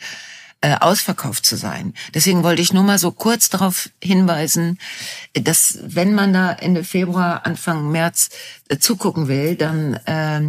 [0.61, 1.93] äh, ausverkauft zu sein.
[2.13, 4.79] Deswegen wollte ich nur mal so kurz darauf hinweisen,
[5.33, 8.29] dass wenn man da Ende Februar, Anfang März
[8.69, 10.41] äh, zugucken will, dann äh,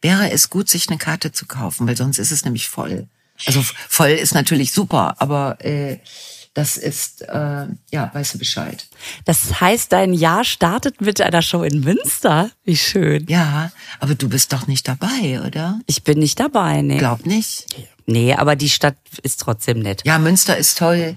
[0.00, 3.08] wäre es gut, sich eine Karte zu kaufen, weil sonst ist es nämlich voll.
[3.46, 5.98] Also voll ist natürlich super, aber äh,
[6.54, 8.86] das ist, äh, ja, weißt du Bescheid.
[9.24, 12.50] Das heißt, dein Jahr startet mit einer Show in Münster.
[12.64, 13.26] Wie schön.
[13.28, 15.80] Ja, aber du bist doch nicht dabei, oder?
[15.86, 16.98] Ich bin nicht dabei, nee.
[16.98, 17.66] Glaub nicht.
[18.06, 20.02] Nee, aber die Stadt ist trotzdem nett.
[20.04, 21.16] Ja, Münster ist toll.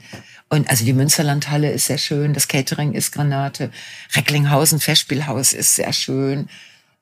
[0.50, 3.72] Und also die Münsterlandhalle ist sehr schön, das Catering ist Granate,
[4.13, 6.50] Recklinghausen Festspielhaus ist sehr schön,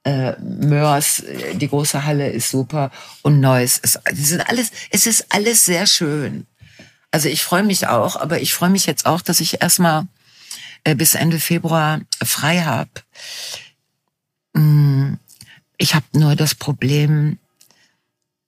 [0.04, 2.92] äh, Mörs, äh, die große Halle ist super
[3.24, 6.46] und Neuss ist, die sind alles, es ist alles sehr schön.
[7.12, 10.08] Also ich freue mich auch, aber ich freue mich jetzt auch, dass ich erstmal
[10.84, 12.92] äh, bis Ende Februar frei habe.
[14.54, 15.16] Mm,
[15.78, 17.40] ich habe nur das Problem,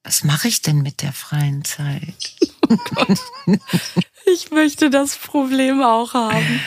[0.04, 2.36] was mache ich denn mit der freien Zeit?
[2.68, 3.16] Oh
[4.34, 6.62] ich möchte das Problem auch haben.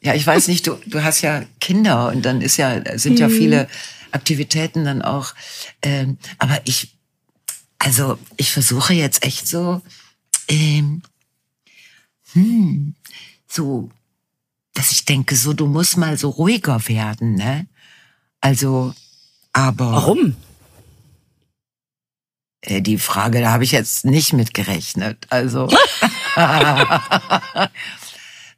[0.00, 3.28] Ja, ich weiß nicht, du, du hast ja Kinder und dann ist ja, sind ja
[3.28, 3.32] mhm.
[3.32, 3.68] viele
[4.12, 5.34] Aktivitäten dann auch.
[5.82, 6.96] Ähm, aber ich,
[7.78, 9.82] also ich versuche jetzt echt so,
[10.50, 11.02] ähm,
[12.32, 12.94] hm,
[13.46, 13.90] so,
[14.74, 17.66] dass ich denke, so, du musst mal so ruhiger werden, ne?
[18.40, 18.94] Also,
[19.52, 19.92] aber.
[19.92, 20.36] Warum?
[22.62, 25.26] Äh, die Frage, da habe ich jetzt nicht mit gerechnet.
[25.30, 25.68] Also.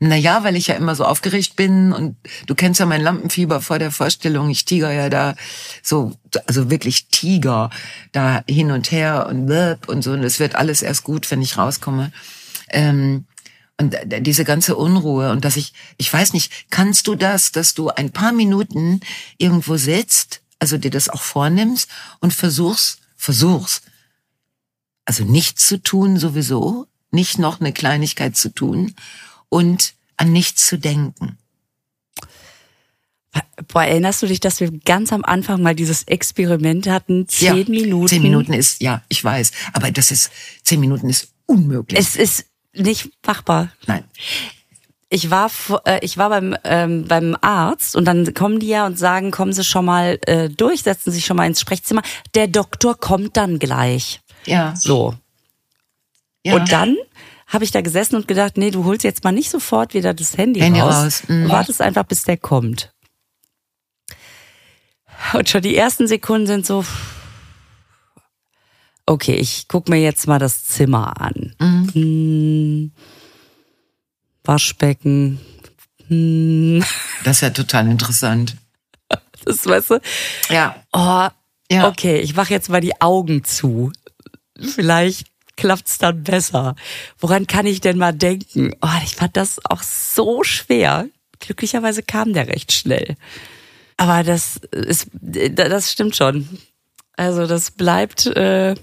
[0.05, 3.79] Naja, weil ich ja immer so aufgeregt bin und du kennst ja mein Lampenfieber vor
[3.79, 4.51] der Vorstellung.
[4.51, 5.37] Ich tiger ja da
[5.81, 7.71] so, also wirklich Tiger
[8.11, 9.49] da hin und her und
[9.87, 10.11] und so.
[10.11, 12.11] Und es wird alles erst gut, wenn ich rauskomme.
[12.71, 13.27] Ähm,
[13.79, 17.91] und diese ganze Unruhe und dass ich, ich weiß nicht, kannst du das, dass du
[17.91, 18.99] ein paar Minuten
[19.39, 21.89] irgendwo sitzt, also dir das auch vornimmst
[22.19, 23.85] und versuchst, versuchst,
[25.05, 28.97] also nichts zu tun sowieso, nicht noch eine Kleinigkeit zu tun
[29.53, 31.37] und an nichts zu denken.
[33.69, 37.29] Boah, erinnerst du dich, dass wir ganz am Anfang mal dieses Experiment hatten?
[37.29, 38.09] Zehn ja, Minuten.
[38.09, 39.53] Zehn Minuten ist, ja, ich weiß.
[39.75, 40.31] Aber das ist,
[40.63, 41.99] zehn Minuten ist unmöglich.
[41.99, 43.73] Es ist nicht machbar.
[43.87, 44.05] Nein.
[45.11, 45.51] Ich war,
[45.85, 49.53] äh, ich war beim, ähm, beim Arzt und dann kommen die ja und sagen, kommen
[49.53, 52.03] Sie schon mal äh, durch, setzen Sie sich schon mal ins Sprechzimmer.
[52.35, 54.21] Der Doktor kommt dann gleich.
[54.47, 54.75] Ja.
[54.77, 55.15] So.
[56.45, 56.55] Ja.
[56.55, 56.97] Und dann
[57.53, 60.39] habe ich da gesessen und gedacht, nee, du holst jetzt mal nicht sofort wieder das
[60.39, 60.95] Handy, Handy raus.
[60.95, 61.23] raus.
[61.29, 61.49] Mhm.
[61.51, 62.93] Wartest einfach, bis der kommt.
[65.35, 66.85] Und schon die ersten Sekunden sind so,
[69.05, 71.55] okay, ich guck mir jetzt mal das Zimmer an.
[71.61, 71.91] Mhm.
[71.93, 72.93] Hm,
[74.45, 75.39] Waschbecken.
[76.09, 76.83] Hm.
[77.25, 78.57] Das ist ja total interessant.
[79.45, 80.01] Das weißt du?
[80.49, 80.75] Ja.
[80.93, 81.29] Oh,
[81.71, 81.87] ja.
[81.87, 83.93] okay, ich mache jetzt mal die Augen zu.
[84.59, 86.75] Vielleicht klappt's dann besser.
[87.19, 88.75] Woran kann ich denn mal denken?
[88.81, 91.07] Oh, ich fand das auch so schwer.
[91.41, 93.17] Glücklicherweise kam der recht schnell.
[93.97, 96.49] Aber das ist, das stimmt schon.
[97.17, 98.75] Also das bleibt äh,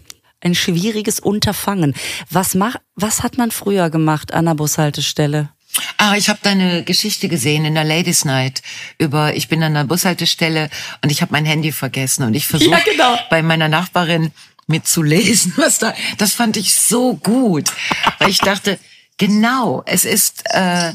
[0.41, 1.95] ein schwieriges Unterfangen.
[2.29, 5.49] Was macht, was hat man früher gemacht an der Bushaltestelle?
[5.97, 8.61] Ah, ich habe deine Geschichte gesehen in der Ladies Night
[8.97, 10.69] über ich bin an der Bushaltestelle
[11.03, 13.17] und ich habe mein Handy vergessen und ich versuche ja, genau.
[13.29, 14.31] bei meiner Nachbarin
[14.69, 15.93] mitzulesen, was da.
[16.17, 17.71] Das fand ich so gut,
[18.19, 18.79] weil ich dachte,
[19.17, 20.43] genau, es ist.
[20.45, 20.93] Äh,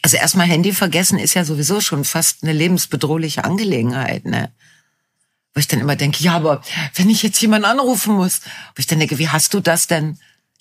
[0.00, 4.52] also erstmal Handy vergessen ist ja sowieso schon fast eine lebensbedrohliche Angelegenheit, ne?
[5.52, 6.62] Wo ich dann immer denke, ja, aber
[6.94, 10.16] wenn ich jetzt jemanden anrufen muss, wo ich dann denke, wie hast du das denn?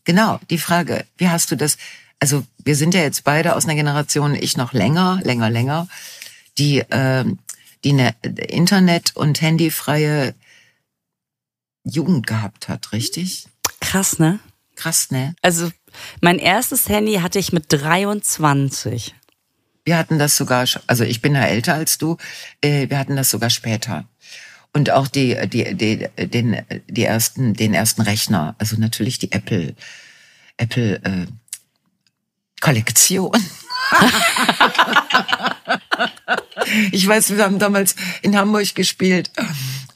[0.05, 1.77] Genau, die Frage, wie hast du das?
[2.19, 5.88] Also wir sind ja jetzt beide aus einer Generation, ich noch länger, länger, länger,
[6.57, 7.25] die äh,
[7.83, 10.33] die eine Internet- und Handyfreie
[11.89, 13.47] Jugend gehabt hat, richtig?
[13.80, 14.39] Krass, ne?
[14.76, 15.36] Krass, ne?
[15.41, 15.71] Also
[16.21, 19.15] mein erstes Handy hatte ich mit 23.
[19.86, 22.17] Wir hatten das sogar, also ich bin ja älter als du,
[22.62, 24.06] äh, wir hatten das sogar später.
[24.73, 29.76] Und auch die, die, die, den, die ersten, den ersten Rechner, also natürlich die Apple,
[30.58, 31.26] Apple äh,
[32.60, 33.32] Kollektion.
[36.91, 39.32] ich weiß, wir haben damals in Hamburg gespielt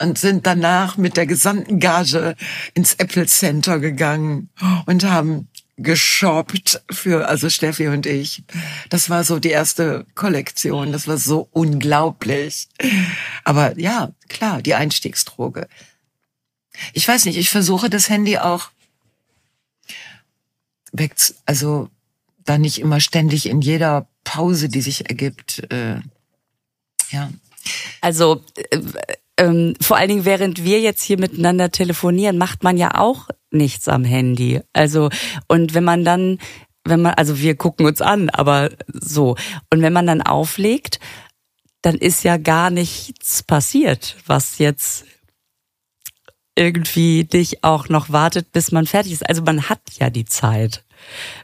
[0.02, 2.36] und sind danach mit der gesamten Gage
[2.74, 4.50] ins Apple Center gegangen
[4.86, 8.42] und haben geshoppt für, also Steffi und ich.
[8.90, 10.92] Das war so die erste Kollektion.
[10.92, 12.68] Das war so unglaublich.
[13.44, 15.68] Aber ja, klar, die Einstiegsdroge.
[16.92, 18.70] Ich weiß nicht, ich versuche das Handy auch
[20.92, 21.14] weg,
[21.46, 21.88] also
[22.44, 26.00] da nicht immer ständig in jeder Pause, die sich ergibt, äh,
[27.10, 27.30] ja.
[28.00, 28.80] Also äh,
[29.42, 33.88] ähm, vor allen Dingen, während wir jetzt hier miteinander telefonieren, macht man ja auch nichts
[33.88, 34.60] am Handy.
[34.72, 35.10] Also,
[35.48, 36.38] und wenn man dann,
[36.84, 39.36] wenn man, also wir gucken uns an, aber so.
[39.70, 41.00] Und wenn man dann auflegt,
[41.82, 45.06] dann ist ja gar nichts passiert, was jetzt
[46.54, 49.28] irgendwie dich auch noch wartet, bis man fertig ist.
[49.28, 50.84] Also man hat ja die Zeit.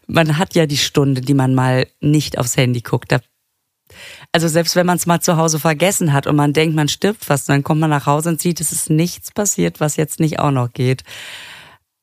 [0.07, 3.11] Man hat ja die Stunde, die man mal nicht aufs Handy guckt.
[3.11, 3.19] Da
[4.33, 7.25] also selbst wenn man es mal zu Hause vergessen hat und man denkt, man stirbt
[7.25, 10.39] fast, dann kommt man nach Hause und sieht, es ist nichts passiert, was jetzt nicht
[10.39, 11.05] auch noch geht.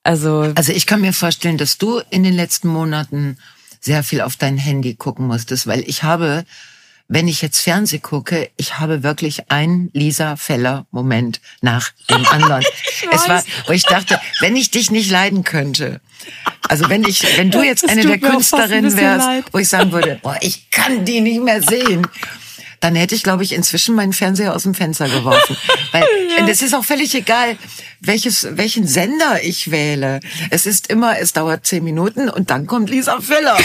[0.04, 3.38] Also, also ich kann mir vorstellen, dass du in den letzten Monaten
[3.80, 6.46] sehr viel auf dein Handy gucken musstest, weil ich habe
[7.08, 12.64] wenn ich jetzt Fernseh gucke, ich habe wirklich ein Lisa Feller Moment nach dem anderen.
[13.12, 16.02] es war, wo ich dachte, wenn ich dich nicht leiden könnte,
[16.68, 19.46] also wenn ich, wenn du jetzt eine der Künstlerinnen wärst, leid.
[19.52, 22.08] wo ich sagen würde, boah, ich kann die nicht mehr sehen,
[22.80, 25.58] dann hätte ich, glaube ich, inzwischen meinen Fernseher aus dem Fenster geworfen.
[25.92, 26.06] Weil
[26.38, 26.48] ja.
[26.48, 27.58] es ist auch völlig egal,
[28.00, 30.20] welches, welchen Sender ich wähle.
[30.50, 33.58] Es ist immer, es dauert zehn Minuten und dann kommt Lisa Feller.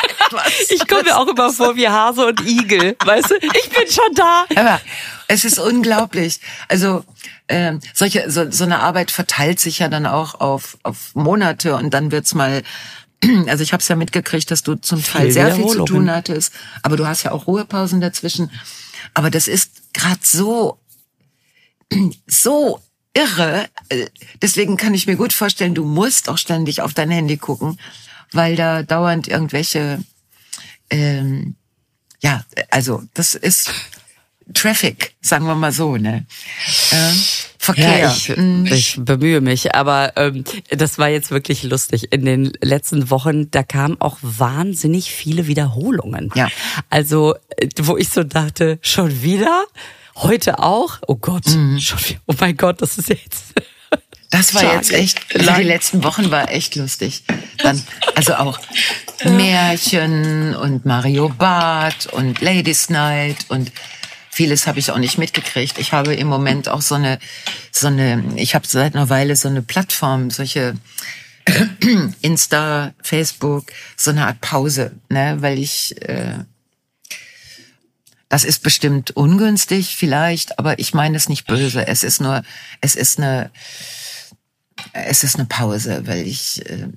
[0.70, 2.96] ich komme mir auch immer vor wie Hase und Igel.
[3.04, 4.44] Weißt du, ich bin schon da.
[4.54, 4.80] Aber
[5.28, 6.40] es ist unglaublich.
[6.68, 7.04] Also
[7.46, 11.92] äh, solche so, so eine Arbeit verteilt sich ja dann auch auf auf Monate und
[11.92, 12.62] dann wird's mal
[13.46, 16.10] also ich habe es ja mitgekriegt, dass du zum Teil viel sehr viel zu tun
[16.10, 18.50] hattest, aber du hast ja auch Ruhepausen dazwischen.
[19.14, 20.78] Aber das ist gerade so
[22.26, 22.80] so
[23.14, 23.68] irre.
[23.88, 24.06] Äh,
[24.40, 27.78] deswegen kann ich mir gut vorstellen, du musst auch ständig auf dein Handy gucken,
[28.32, 30.02] weil da dauernd irgendwelche
[30.90, 31.56] ähm,
[32.22, 33.70] ja, also das ist
[34.54, 36.24] Traffic, sagen wir mal so, ne?
[36.90, 37.12] Äh,
[37.64, 37.96] Verkehr.
[37.96, 38.66] Ja, ich, mhm.
[38.66, 42.12] ich bemühe mich, aber ähm, das war jetzt wirklich lustig.
[42.12, 46.32] In den letzten Wochen, da kamen auch wahnsinnig viele Wiederholungen.
[46.34, 46.48] Ja.
[46.90, 49.62] Also, äh, wo ich so dachte, schon wieder?
[50.16, 50.98] Heute auch?
[51.06, 51.78] Oh Gott, mhm.
[51.78, 52.20] schon wieder.
[52.26, 53.54] Oh mein Gott, das ist jetzt.
[54.30, 57.22] Das war jetzt echt, also die letzten Wochen war echt lustig.
[57.58, 57.82] Dann,
[58.14, 58.58] also auch
[59.24, 63.70] Märchen und Mario Barth und Ladies Night und
[64.32, 65.78] vieles habe ich auch nicht mitgekriegt.
[65.78, 67.18] Ich habe im Moment auch so eine,
[67.70, 70.74] so eine, ich habe seit einer Weile so eine Plattform, solche
[72.22, 76.38] Insta, Facebook, so eine Art Pause, ne, weil ich äh,
[78.30, 81.86] das ist bestimmt ungünstig vielleicht, aber ich meine es nicht böse.
[81.86, 82.42] Es ist nur,
[82.80, 83.50] es ist eine,
[84.94, 86.88] es ist eine Pause, weil ich äh,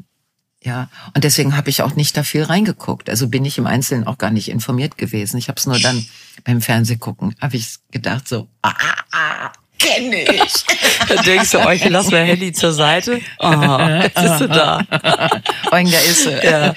[0.63, 3.09] ja, und deswegen habe ich auch nicht da viel reingeguckt.
[3.09, 5.37] Also bin ich im Einzelnen auch gar nicht informiert gewesen.
[5.37, 6.05] Ich habe es nur dann
[6.43, 9.51] beim Fernsehgucken, habe ich gedacht so, ah, ah, ah
[9.85, 10.65] kenne ich.
[11.07, 13.21] Dann denkst du, euch, lass mein Handy zur Seite.
[13.39, 13.51] Oh,
[14.01, 14.79] jetzt ist sie da.
[15.71, 16.31] Oing, da ist sie.
[16.43, 16.73] Ja.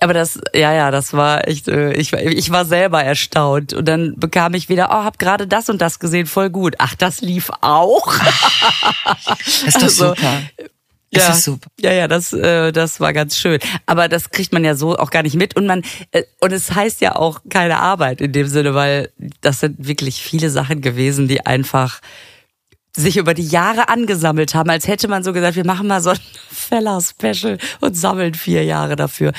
[0.00, 3.72] Aber das, ja, ja, das war echt, äh, ich, ich war selber erstaunt.
[3.72, 6.76] Und dann bekam ich wieder, oh, hab gerade das und das gesehen, voll gut.
[6.78, 8.14] Ach, das lief auch.
[8.18, 10.42] Das ist doch also, super.
[11.14, 11.68] Ja, das ist super.
[11.80, 13.58] Ja, ja, das, äh, das war ganz schön.
[13.86, 15.56] Aber das kriegt man ja so auch gar nicht mit.
[15.56, 19.60] Und man, äh, und es heißt ja auch keine Arbeit in dem Sinne, weil das
[19.60, 22.00] sind wirklich viele Sachen gewesen, die einfach
[22.96, 26.10] sich über die Jahre angesammelt haben, als hätte man so gesagt, wir machen mal so
[26.10, 26.18] ein
[26.50, 29.32] Feller-Special und sammeln vier Jahre dafür.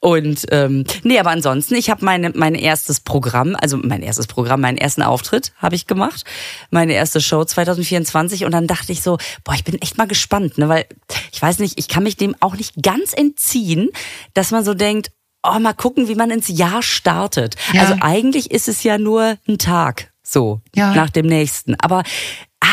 [0.00, 4.60] Und ähm, nee, aber ansonsten, ich habe meine mein erstes Programm, also mein erstes Programm,
[4.60, 6.24] meinen ersten Auftritt habe ich gemacht,
[6.70, 10.58] meine erste Show 2024 und dann dachte ich so, boah, ich bin echt mal gespannt,
[10.58, 10.86] ne, weil
[11.32, 13.88] ich weiß nicht, ich kann mich dem auch nicht ganz entziehen,
[14.34, 15.10] dass man so denkt,
[15.42, 17.56] oh, mal gucken, wie man ins Jahr startet.
[17.72, 17.82] Ja.
[17.82, 20.94] Also eigentlich ist es ja nur ein Tag so ja.
[20.94, 21.74] nach dem nächsten.
[21.80, 22.02] Aber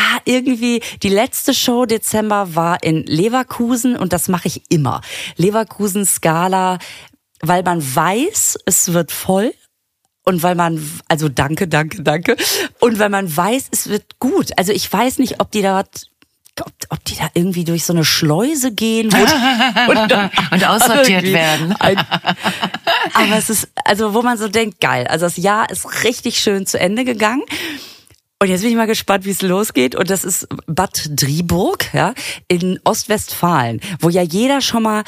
[0.06, 5.00] ah, irgendwie die letzte Show Dezember war in Leverkusen und das mache ich immer.
[5.36, 6.78] Leverkusen Skala,
[7.40, 9.52] weil man weiß, es wird voll
[10.24, 12.36] und weil man, also danke, danke, danke.
[12.80, 14.50] Und weil man weiß, es wird gut.
[14.56, 15.84] Also ich weiß nicht, ob die da
[16.60, 19.12] ob, ob die da irgendwie durch so eine Schleuse gehen
[19.88, 21.74] und, und, und aussortiert werden.
[21.78, 21.98] Ein,
[23.12, 25.06] aber es ist, also wo man so denkt, geil.
[25.06, 27.42] Also das Jahr ist richtig schön zu Ende gegangen.
[28.38, 29.94] Und jetzt bin ich mal gespannt, wie es losgeht.
[29.94, 32.12] Und das ist Bad Driburg, ja,
[32.48, 35.04] in Ostwestfalen, wo ja jeder schon mal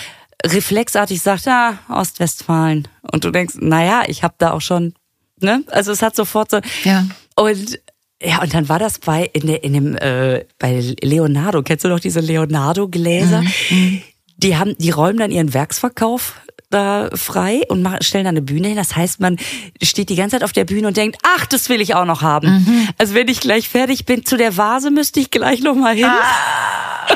[0.47, 2.89] reflexartig sagt, ja, Ostwestfalen.
[3.13, 4.95] Und du denkst, naja, ich habe da auch schon,
[5.41, 5.63] ne?
[5.67, 6.61] Also es hat sofort so.
[6.85, 7.07] Ja.
[7.35, 7.79] Und
[8.21, 11.63] ja, und dann war das bei in, der, in dem äh, bei Leonardo.
[11.63, 13.43] Kennst du noch diese Leonardo Gläser?
[13.43, 13.53] Mhm.
[13.71, 14.03] mhm.
[14.41, 16.41] Die haben, die räumen dann ihren Werksverkauf
[16.71, 18.77] da frei und machen, stellen da eine Bühne hin.
[18.77, 19.37] Das heißt, man
[19.83, 22.23] steht die ganze Zeit auf der Bühne und denkt, ach, das will ich auch noch
[22.23, 22.49] haben.
[22.49, 22.89] Mhm.
[22.99, 26.07] Also wenn ich gleich fertig bin zu der Vase, müsste ich gleich noch mal hin.
[26.07, 27.07] Ah,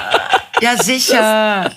[0.60, 1.70] ja, sicher.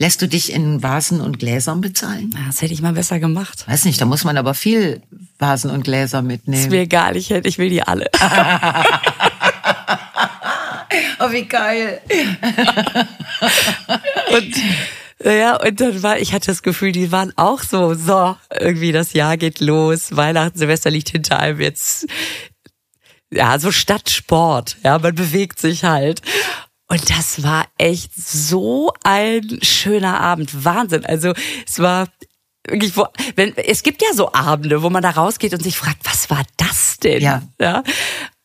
[0.00, 2.32] Lässt du dich in Vasen und Gläsern bezahlen?
[2.46, 3.64] Das hätte ich mal besser gemacht.
[3.66, 5.02] Weiß nicht, da muss man aber viel
[5.40, 6.62] Vasen und Gläser mitnehmen.
[6.62, 8.08] Ist mir egal, ich, hätte, ich will die alle.
[11.20, 12.00] Oh, wie geil.
[14.30, 14.54] und
[15.24, 19.12] ja, und dann war, ich hatte das Gefühl, die waren auch so, so, irgendwie das
[19.12, 22.06] Jahr geht los, Weihnachten, Silvester liegt hinter einem jetzt,
[23.30, 26.22] ja, so Stadtsport, ja, man bewegt sich halt.
[26.88, 31.04] Und das war echt so ein schöner Abend, Wahnsinn.
[31.04, 31.34] Also
[31.66, 32.08] es war
[32.66, 33.06] wirklich, wo,
[33.36, 36.42] wenn, es gibt ja so Abende, wo man da rausgeht und sich fragt, was war
[36.56, 37.22] das denn?
[37.22, 37.42] Ja.
[37.60, 37.82] ja?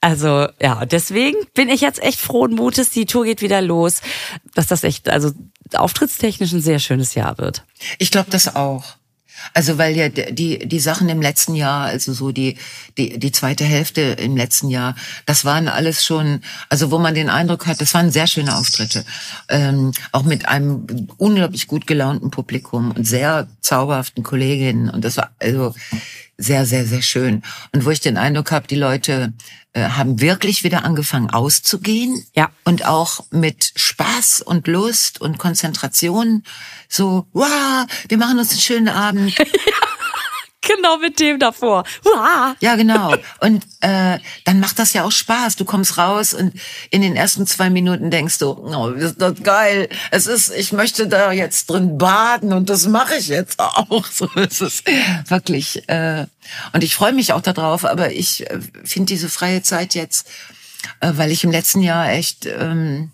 [0.02, 2.90] Also ja, deswegen bin ich jetzt echt frohen Mutes.
[2.90, 4.02] Die Tour geht wieder los,
[4.54, 5.32] dass das echt, also
[5.76, 7.64] auftrittstechnisch ein sehr schönes Jahr wird.
[8.00, 8.96] Ich glaube das auch.
[9.54, 12.58] Also weil ja die die Sachen im letzten Jahr, also so die
[12.98, 14.96] die die zweite Hälfte im letzten Jahr,
[15.26, 19.04] das waren alles schon, also wo man den Eindruck hat, das waren sehr schöne Auftritte,
[19.50, 25.32] ähm, auch mit einem unglaublich gut gelaunten Publikum und sehr zauberhaften Kolleginnen und das war
[25.40, 25.74] also
[26.38, 29.34] sehr sehr sehr schön und wo ich den Eindruck habe, die Leute
[29.74, 32.24] äh, haben wirklich wieder angefangen auszugehen.
[32.36, 32.52] Ja.
[32.64, 36.44] Und auch mit Spaß und Lust und Konzentration.
[36.88, 39.36] So, wow, wir machen uns einen schönen Abend.
[40.66, 41.84] Genau mit dem davor.
[42.04, 42.56] Wow.
[42.62, 43.14] Ja, genau.
[43.42, 45.58] Und äh, dann macht das ja auch Spaß.
[45.58, 46.54] Du kommst raus und
[46.90, 49.90] in den ersten zwei Minuten denkst du, oh, ist das geil.
[50.12, 54.06] Es ist, ich möchte da jetzt drin baden und das mache ich jetzt auch.
[54.14, 54.84] So ist es
[55.28, 55.90] wirklich.
[55.90, 56.28] Äh,
[56.72, 60.30] und ich freue mich auch darauf, aber ich äh, finde diese freie Zeit jetzt,
[61.00, 63.12] äh, weil ich im letzten Jahr echt ähm,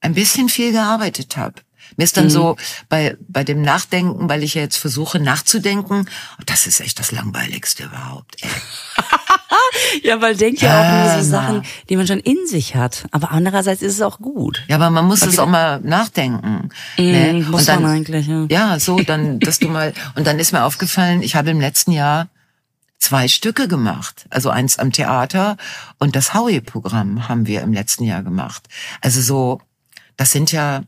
[0.00, 1.54] ein bisschen viel gearbeitet habe.
[1.96, 2.30] Mir ist dann mhm.
[2.30, 2.56] so
[2.88, 6.08] bei, bei dem Nachdenken, weil ich ja jetzt versuche nachzudenken,
[6.44, 8.36] das ist echt das Langweiligste überhaupt.
[10.02, 13.06] ja, weil denkt ja auch nur so Sachen, die man schon in sich hat.
[13.10, 14.64] Aber andererseits ist es auch gut.
[14.68, 16.70] Ja, aber man muss es auch mal nachdenken.
[16.98, 17.44] Mm, ne?
[17.48, 18.46] Muss und dann, man eigentlich, ja.
[18.48, 21.92] Ja, so, dann, dass du mal, und dann ist mir aufgefallen, ich habe im letzten
[21.92, 22.28] Jahr
[22.98, 24.26] zwei Stücke gemacht.
[24.30, 25.56] Also eins am Theater
[25.98, 28.68] und das Howie-Programm haben wir im letzten Jahr gemacht.
[29.00, 29.60] Also so,
[30.16, 30.82] das sind ja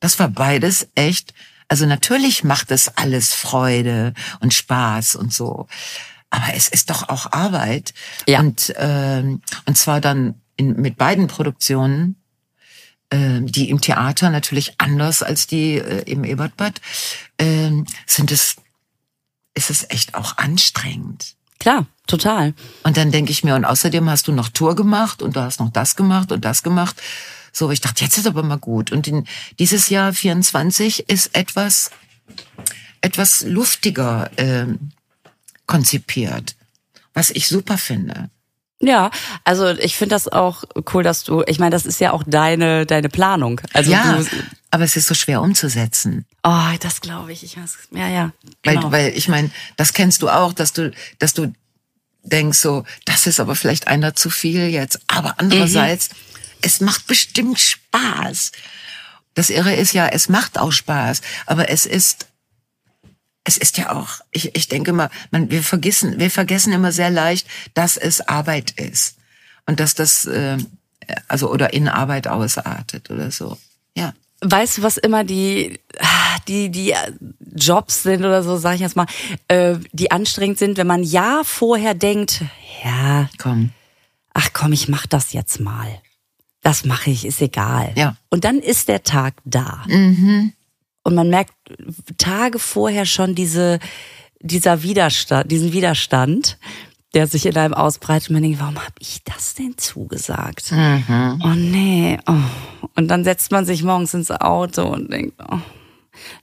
[0.00, 1.34] das war beides echt.
[1.68, 5.66] Also natürlich macht es alles Freude und Spaß und so.
[6.30, 7.94] Aber es ist doch auch Arbeit.
[8.26, 8.40] Ja.
[8.40, 12.16] Und, ähm, und zwar dann in, mit beiden Produktionen,
[13.10, 16.80] äh, die im Theater natürlich anders als die äh, im Ebertbad,
[17.38, 17.70] äh,
[18.06, 18.56] sind es,
[19.54, 21.34] ist es echt auch anstrengend.
[21.58, 22.54] Klar, total.
[22.84, 25.60] Und dann denke ich mir, und außerdem hast du noch Tour gemacht und du hast
[25.60, 27.00] noch das gemacht und das gemacht.
[27.52, 28.92] So, ich dachte, jetzt ist aber mal gut.
[28.92, 29.26] Und in,
[29.58, 31.90] dieses Jahr 24 ist etwas,
[33.00, 34.66] etwas luftiger äh,
[35.66, 36.56] konzipiert,
[37.14, 38.30] was ich super finde.
[38.80, 39.10] Ja,
[39.42, 40.62] also ich finde das auch
[40.94, 43.60] cool, dass du, ich meine, das ist ja auch deine deine Planung.
[43.72, 44.26] Also ja, du,
[44.70, 46.26] aber es ist so schwer umzusetzen.
[46.44, 47.42] Oh, das glaube ich.
[47.42, 48.32] Ich weiß, ja, ja.
[48.62, 48.84] Genau.
[48.84, 51.52] Weil, weil ich meine, das kennst du auch, dass du, dass du
[52.22, 55.00] denkst so, das ist aber vielleicht einer zu viel jetzt.
[55.08, 56.27] Aber andererseits, mhm
[56.62, 58.52] es macht bestimmt Spaß.
[59.34, 62.26] Das Irre ist ja, es macht auch Spaß, aber es ist
[63.48, 67.08] es ist ja auch, ich, ich denke mal, man, wir vergessen, wir vergessen immer sehr
[67.08, 69.16] leicht, dass es Arbeit ist
[69.64, 70.58] und dass das äh,
[71.28, 73.56] also oder in Arbeit ausartet oder so.
[73.94, 74.12] Ja.
[74.42, 75.80] Weißt du, was immer die
[76.46, 76.94] die die
[77.54, 79.06] Jobs sind oder so, sage ich jetzt mal,
[79.48, 82.42] äh, die anstrengend sind, wenn man ja vorher denkt,
[82.84, 83.70] ja, komm,
[84.34, 86.00] ach komm, ich mach das jetzt mal
[86.68, 87.92] das mache ich, ist egal.
[87.96, 88.16] Ja.
[88.28, 89.84] Und dann ist der Tag da.
[89.88, 90.52] Mhm.
[91.02, 91.54] Und man merkt
[92.18, 93.78] Tage vorher schon diese,
[94.40, 96.58] dieser Widerstand, diesen Widerstand,
[97.14, 98.28] der sich in einem ausbreitet.
[98.28, 100.70] Und man denkt, warum habe ich das denn zugesagt?
[100.72, 101.42] Mhm.
[101.42, 102.18] Oh nee.
[102.26, 102.34] Oh.
[102.96, 105.60] Und dann setzt man sich morgens ins Auto und denkt, oh,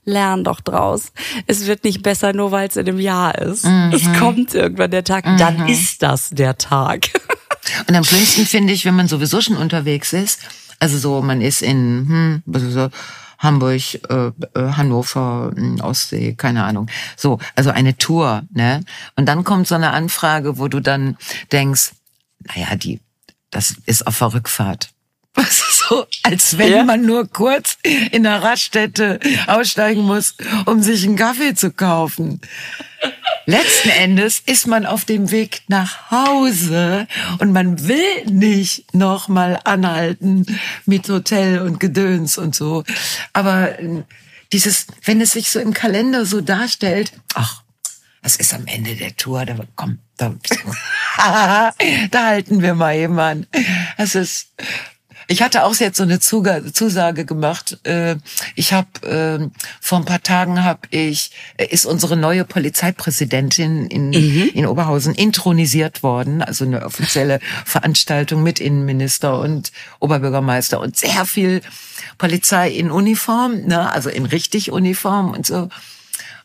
[0.04, 1.12] lern doch draus.
[1.46, 3.64] Es wird nicht besser, nur weil es in einem Jahr ist.
[3.64, 3.92] Mhm.
[3.94, 5.68] Es kommt irgendwann der Tag, dann mhm.
[5.68, 7.10] ist das der Tag.
[7.88, 10.40] Und am schönsten finde ich, wenn man sowieso schon unterwegs ist,
[10.78, 12.90] also so, man ist in hm, ist so,
[13.38, 16.88] Hamburg, äh, äh, Hannover, hm, Ostsee, keine Ahnung.
[17.16, 18.82] So, also eine Tour, ne?
[19.14, 21.16] Und dann kommt so eine Anfrage, wo du dann
[21.52, 21.92] denkst,
[22.54, 23.00] naja, die,
[23.50, 24.90] das ist auf der Rückfahrt.
[25.34, 26.84] Was so, als wenn ja.
[26.84, 32.40] man nur kurz in der Raststätte aussteigen muss, um sich einen Kaffee zu kaufen.
[33.48, 37.06] Letzten Endes ist man auf dem Weg nach Hause
[37.38, 40.44] und man will nicht nochmal anhalten
[40.84, 42.82] mit Hotel und Gedöns und so.
[43.32, 44.02] Aber äh,
[44.52, 47.62] dieses, wenn es sich so im Kalender so darstellt, ach,
[48.20, 50.34] das ist am Ende der Tour, da komm, da,
[52.10, 53.46] da halten wir mal jemanden.
[53.96, 54.48] Es ist,
[55.28, 57.78] Ich hatte auch jetzt so eine Zusage gemacht.
[57.84, 58.16] Äh,
[58.54, 59.48] ich habe äh,
[59.80, 64.50] vor ein paar Tagen habe ich äh, ist unsere neue Polizeipräsidentin in, mhm.
[64.54, 71.60] in Oberhausen intronisiert worden, also eine offizielle Veranstaltung mit Innenminister und Oberbürgermeister und sehr viel
[72.18, 75.68] Polizei in Uniform, ne, also in richtig Uniform und so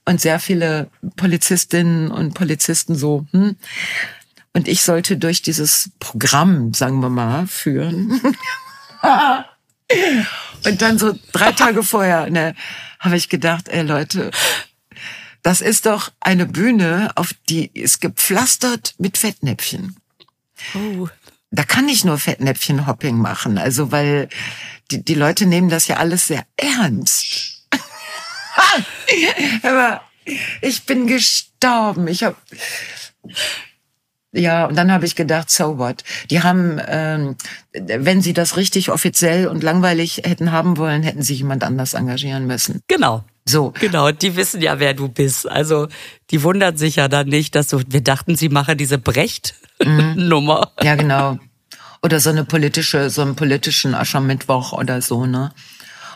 [0.05, 3.25] und sehr viele Polizistinnen und Polizisten so.
[3.31, 3.55] Hm.
[4.53, 8.19] Und ich sollte durch dieses Programm, sagen wir mal, führen.
[10.65, 12.55] Und dann so drei Tage vorher, ne,
[12.99, 14.31] habe ich gedacht, ey Leute,
[15.43, 19.95] das ist doch eine Bühne, auf die ist gepflastert mit Fettnäpfchen.
[20.75, 21.07] Oh.
[21.49, 24.29] Da kann ich nur Fettnäpfchen-Hopping machen, also weil
[24.91, 27.65] die, die Leute nehmen das ja alles sehr ernst.
[29.63, 30.01] Aber
[30.61, 32.07] ich bin gestorben.
[32.07, 32.35] Ich habe
[34.33, 36.03] ja, und dann habe ich gedacht, so what?
[36.29, 37.35] Die haben, ähm,
[37.73, 42.47] wenn sie das richtig offiziell und langweilig hätten haben wollen, hätten sich jemand anders engagieren
[42.47, 42.81] müssen.
[42.87, 43.25] Genau.
[43.45, 43.73] So.
[43.79, 45.49] Genau, die wissen ja, wer du bist.
[45.49, 45.87] Also
[46.29, 50.71] die wundern sich ja dann nicht, dass du, wir dachten, sie machen diese Brecht-Nummer.
[50.79, 50.85] Mhm.
[50.85, 51.37] Ja, genau.
[52.01, 55.51] Oder so eine politische, so einen politischen Aschermittwoch oder so, ne?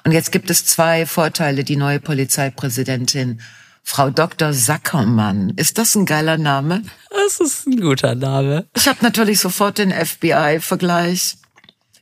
[0.03, 3.41] Und jetzt gibt es zwei Vorteile, die neue Polizeipräsidentin
[3.88, 4.52] Frau Dr.
[4.52, 5.52] Sackermann.
[5.56, 6.82] Ist das ein geiler Name?
[7.12, 8.68] Das ist ein guter Name.
[8.76, 11.36] Ich habe natürlich sofort den FBI-Vergleich.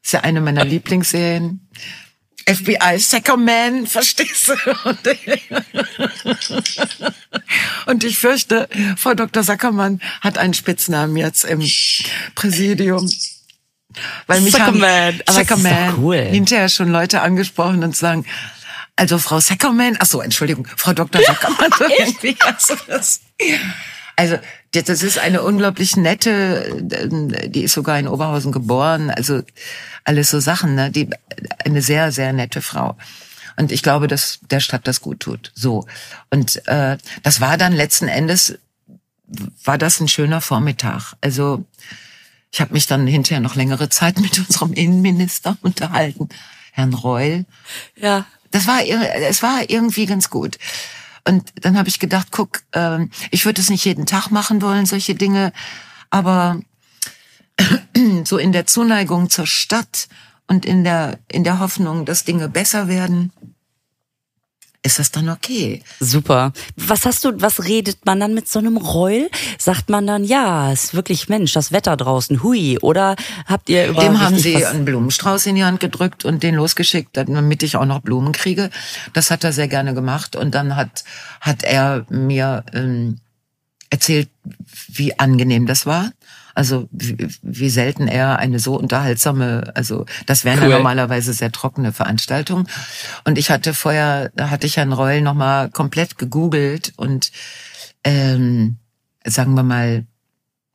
[0.01, 1.69] Ist ja eine meiner Lieblingsserien.
[2.47, 4.53] FBI Sackerman, verstehst du?
[7.85, 9.43] Und ich fürchte, Frau Dr.
[9.43, 11.61] Sackermann hat einen Spitznamen jetzt im
[12.33, 13.11] Präsidium.
[14.27, 14.89] Weil mich Sackerman.
[14.89, 16.17] haben Sackerman cool.
[16.17, 18.25] hinterher schon Leute angesprochen und sagen,
[18.95, 21.21] also Frau Seckerman, ach so, Entschuldigung, Frau Dr.
[21.21, 21.71] Seckermann.
[21.99, 23.21] irgendwie, also, das,
[24.15, 24.37] also
[24.71, 29.41] das ist eine unglaublich nette, die ist sogar in Oberhausen geboren, also
[30.03, 30.91] alles so Sachen, ne?
[30.91, 31.09] Die
[31.63, 32.97] eine sehr sehr nette Frau.
[33.55, 35.51] Und ich glaube, dass der Stadt das gut tut.
[35.53, 35.85] So
[36.31, 38.57] und äh, das war dann letzten Endes
[39.63, 41.13] war das ein schöner Vormittag.
[41.21, 41.65] Also
[42.51, 46.29] ich habe mich dann hinterher noch längere Zeit mit unserem Innenminister unterhalten,
[46.71, 47.45] Herrn Reul.
[47.95, 48.25] Ja.
[48.53, 50.59] Das war, es war irgendwie ganz gut.
[51.27, 54.85] Und dann habe ich gedacht, guck, äh, ich würde es nicht jeden Tag machen wollen,
[54.85, 55.51] solche Dinge,
[56.11, 56.59] aber
[58.25, 60.07] so in der Zuneigung zur Stadt
[60.47, 63.31] und in der in der Hoffnung, dass Dinge besser werden,
[64.85, 65.81] ist das dann okay.
[66.01, 66.51] Super.
[66.75, 69.29] Was hast du, was redet man dann mit so einem Reul?
[69.57, 73.15] Sagt man dann, ja, ist wirklich Mensch, das Wetter draußen, hui, oder
[73.45, 77.15] habt ihr über Dem haben sie einen Blumenstrauß in die Hand gedrückt und den losgeschickt,
[77.15, 78.69] damit ich auch noch Blumen kriege.
[79.13, 81.05] Das hat er sehr gerne gemacht und dann hat,
[81.39, 83.19] hat er mir ähm,
[83.89, 84.29] erzählt,
[84.89, 86.11] wie angenehm das war.
[86.55, 90.69] Also wie, wie selten er eine so unterhaltsame, also das wären cool.
[90.69, 92.67] ja normalerweise sehr trockene Veranstaltungen.
[93.23, 97.31] Und ich hatte vorher, da hatte ich Herrn Reul nochmal komplett gegoogelt und
[98.03, 98.77] ähm,
[99.25, 100.05] sagen wir mal,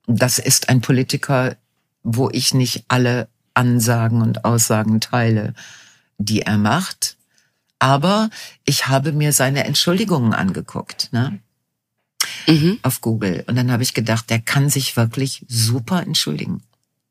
[0.07, 1.57] das ist ein Politiker,
[2.03, 5.53] wo ich nicht alle Ansagen und Aussagen teile,
[6.16, 7.16] die er macht.
[7.79, 8.31] Aber
[8.64, 11.12] ich habe mir seine Entschuldigungen angeguckt.
[11.12, 11.39] Ne?
[12.47, 12.79] Mhm.
[12.83, 13.45] auf Google.
[13.47, 16.62] Und dann habe ich gedacht, der kann sich wirklich super entschuldigen.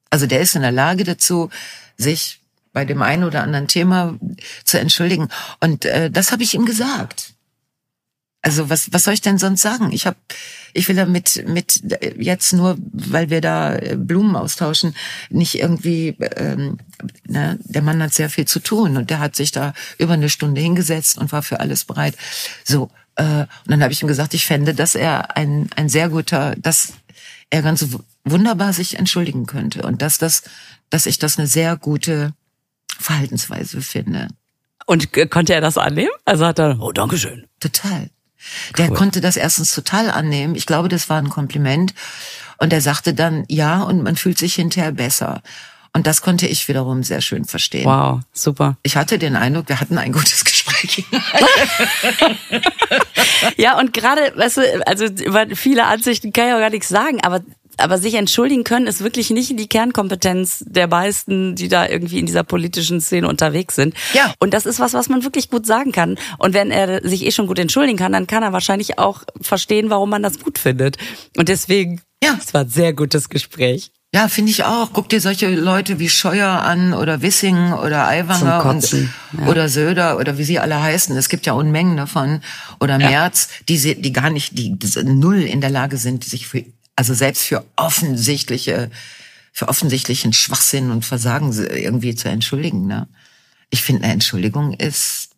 [0.09, 1.49] Also der ist in der Lage dazu,
[1.97, 2.39] sich
[2.73, 4.17] bei dem einen oder anderen Thema
[4.63, 5.29] zu entschuldigen.
[5.59, 7.33] Und äh, das habe ich ihm gesagt.
[8.43, 9.91] Also was was soll ich denn sonst sagen?
[9.91, 10.17] Ich habe
[10.73, 11.81] ich will damit mit
[12.17, 14.95] jetzt nur, weil wir da äh, Blumen austauschen,
[15.29, 16.77] nicht irgendwie ähm,
[17.27, 20.29] ne, der Mann hat sehr viel zu tun und der hat sich da über eine
[20.29, 22.15] Stunde hingesetzt und war für alles bereit.
[22.63, 26.09] So äh, und dann habe ich ihm gesagt, ich fände, dass er ein, ein sehr
[26.09, 26.93] guter, dass
[27.49, 27.85] er ganz
[28.23, 30.43] wunderbar sich entschuldigen könnte und dass das,
[30.89, 32.33] dass ich das eine sehr gute
[32.99, 34.27] Verhaltensweise finde.
[34.85, 36.11] Und konnte er das annehmen?
[36.25, 37.45] Also hat er, oh, danke schön.
[37.59, 38.09] Total.
[38.77, 38.95] Der cool.
[38.95, 40.55] konnte das erstens total annehmen.
[40.55, 41.93] Ich glaube, das war ein Kompliment.
[42.59, 45.41] Und er sagte dann, ja, und man fühlt sich hinterher besser.
[45.93, 47.85] Und das konnte ich wiederum sehr schön verstehen.
[47.85, 48.77] Wow, super.
[48.83, 50.66] Ich hatte den Eindruck, wir hatten ein gutes Gespräch.
[53.57, 57.23] ja, und gerade, weißt du, also über viele Ansichten kann ich auch gar nichts sagen,
[57.23, 57.41] aber
[57.77, 62.25] aber sich entschuldigen können ist wirklich nicht die Kernkompetenz der meisten, die da irgendwie in
[62.25, 63.93] dieser politischen Szene unterwegs sind.
[64.13, 64.33] Ja.
[64.39, 66.17] Und das ist was, was man wirklich gut sagen kann.
[66.39, 69.89] Und wenn er sich eh schon gut entschuldigen kann, dann kann er wahrscheinlich auch verstehen,
[69.89, 70.97] warum man das gut findet.
[71.37, 73.91] Und deswegen, ja, es war ein sehr gutes Gespräch.
[74.13, 74.93] Ja, finde ich auch.
[74.93, 79.47] Guck dir solche Leute wie Scheuer an oder Wissing oder Aiwanger und, ja.
[79.47, 81.15] oder Söder oder wie sie alle heißen.
[81.17, 82.41] Es gibt ja Unmengen davon.
[82.79, 83.09] Oder ja.
[83.09, 86.63] Merz, die, die gar nicht, die null in der Lage sind, sich für,
[86.95, 88.89] also selbst für offensichtliche
[89.57, 92.85] für offensichtlichen Schwachsinn und Versagen irgendwie zu entschuldigen.
[92.85, 93.07] Ne?
[93.71, 95.29] Ich finde, eine Entschuldigung ist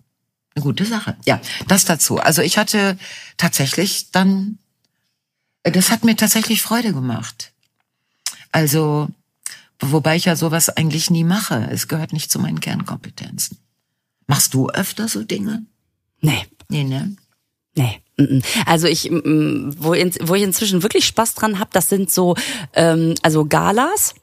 [0.55, 1.15] eine gute Sache.
[1.23, 1.39] Ja,
[1.69, 2.19] das dazu.
[2.19, 2.97] Also ich hatte
[3.37, 4.57] tatsächlich dann,
[5.63, 7.53] das hat mir tatsächlich Freude gemacht.
[8.51, 9.09] Also,
[9.79, 11.67] wobei ich ja sowas eigentlich nie mache.
[11.71, 13.57] Es gehört nicht zu meinen Kernkompetenzen.
[14.27, 15.65] Machst du öfter so Dinge?
[16.21, 16.45] Nee.
[16.69, 17.15] Nee, ne?
[17.75, 18.01] Nee.
[18.65, 22.35] Also ich, wo, in, wo ich inzwischen wirklich Spaß dran habe, das sind so,
[22.73, 24.13] ähm, also Galas,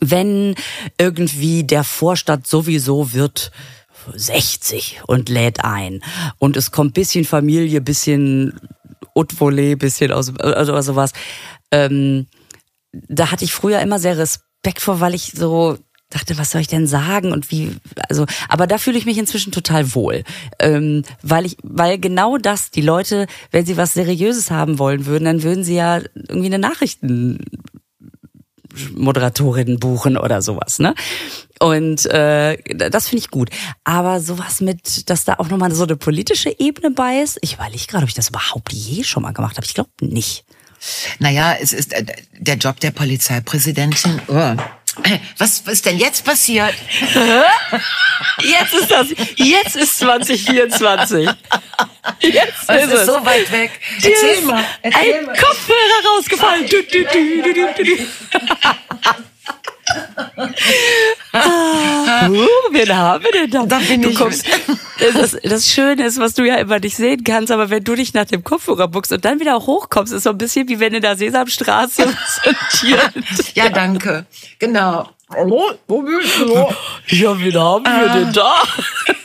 [0.00, 0.54] wenn
[0.96, 3.50] irgendwie der Vorstadt sowieso wird
[4.14, 6.02] 60 und lädt ein
[6.38, 8.58] und es kommt bisschen Familie, bisschen
[9.14, 11.12] Haute bisschen aus oder sowas.
[11.70, 12.26] Ähm,
[12.92, 15.78] da hatte ich früher immer sehr Respekt vor, weil ich so
[16.10, 17.76] dachte, was soll ich denn sagen und wie,
[18.08, 20.24] also, aber da fühle ich mich inzwischen total wohl,
[20.58, 25.24] ähm, weil ich, weil genau das, die Leute, wenn sie was Seriöses haben wollen würden,
[25.24, 27.38] dann würden sie ja irgendwie eine Nachrichten
[28.94, 30.94] Moderatorin buchen oder sowas, ne?
[31.58, 32.56] Und äh,
[32.90, 33.50] das finde ich gut.
[33.84, 37.72] Aber sowas mit, dass da auch nochmal so eine politische Ebene bei ist, ich weiß
[37.72, 39.66] nicht gerade, ob ich das überhaupt je schon mal gemacht habe.
[39.66, 40.44] Ich glaube nicht.
[41.18, 44.20] Naja, es ist äh, der Job der Polizeipräsidentin.
[44.28, 44.56] Oh.
[45.38, 46.74] Was ist denn jetzt passiert?
[48.42, 49.06] Jetzt ist das,
[49.36, 51.28] jetzt ist 2024.
[52.20, 53.06] Jetzt Was ist, ist es.
[53.06, 53.70] so weit weg.
[54.02, 54.64] Erzähl mal.
[54.82, 55.36] Erzähl ein mal.
[55.36, 56.66] Kopfhörer rausgefallen.
[56.66, 57.98] Du, du, du,
[61.32, 62.28] ah,
[62.70, 63.66] wen haben wir denn da?
[63.66, 64.16] Da bin du ich.
[64.16, 64.44] Kommst,
[65.14, 68.14] das, das Schöne ist, was du ja immer nicht sehen kannst, aber wenn du dich
[68.14, 71.02] nach dem Kopfhörer buchst und dann wieder hochkommst, ist so ein bisschen wie wenn in
[71.02, 72.04] der Sesamstraße
[72.42, 72.98] so ein Tier.
[73.54, 74.26] Ja, danke.
[74.58, 75.08] Genau.
[75.32, 76.66] Hallo, wo bist du?
[77.08, 78.54] Ja, wen haben wir äh, denn da?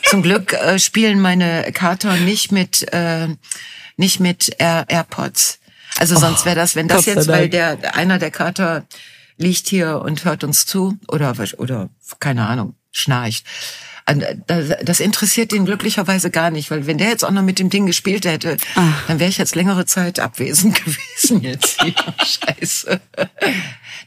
[0.04, 3.28] Zum Glück äh, spielen meine Kater nicht mit äh,
[3.96, 5.58] nicht mit Air AirPods.
[5.98, 8.84] Also sonst wäre das, wenn das jetzt, weil der einer der Kater
[9.38, 13.44] liegt hier und hört uns zu oder oder keine Ahnung schnarcht.
[14.46, 17.86] Das interessiert ihn glücklicherweise gar nicht, weil wenn der jetzt auch noch mit dem Ding
[17.86, 19.06] gespielt hätte, Ach.
[19.08, 21.94] dann wäre ich jetzt längere Zeit abwesend gewesen jetzt hier.
[22.24, 23.00] Scheiße.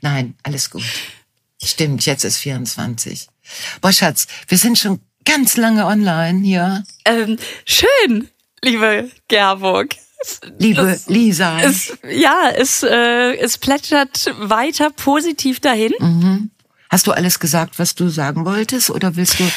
[0.02, 0.84] Nein, alles gut.
[1.62, 3.28] Stimmt, jetzt ist 24.
[3.82, 6.84] Boah, Schatz, wir sind schon ganz lange online hier.
[7.04, 8.30] Ähm, schön,
[8.64, 9.96] liebe Gerburg.
[10.58, 11.62] Liebe es, Lisa.
[11.62, 15.94] Es, ja, es, äh, es plätschert weiter positiv dahin.
[16.00, 16.52] Mhm.
[16.90, 18.90] Hast du alles gesagt, was du sagen wolltest?
[18.90, 19.50] Oder willst du,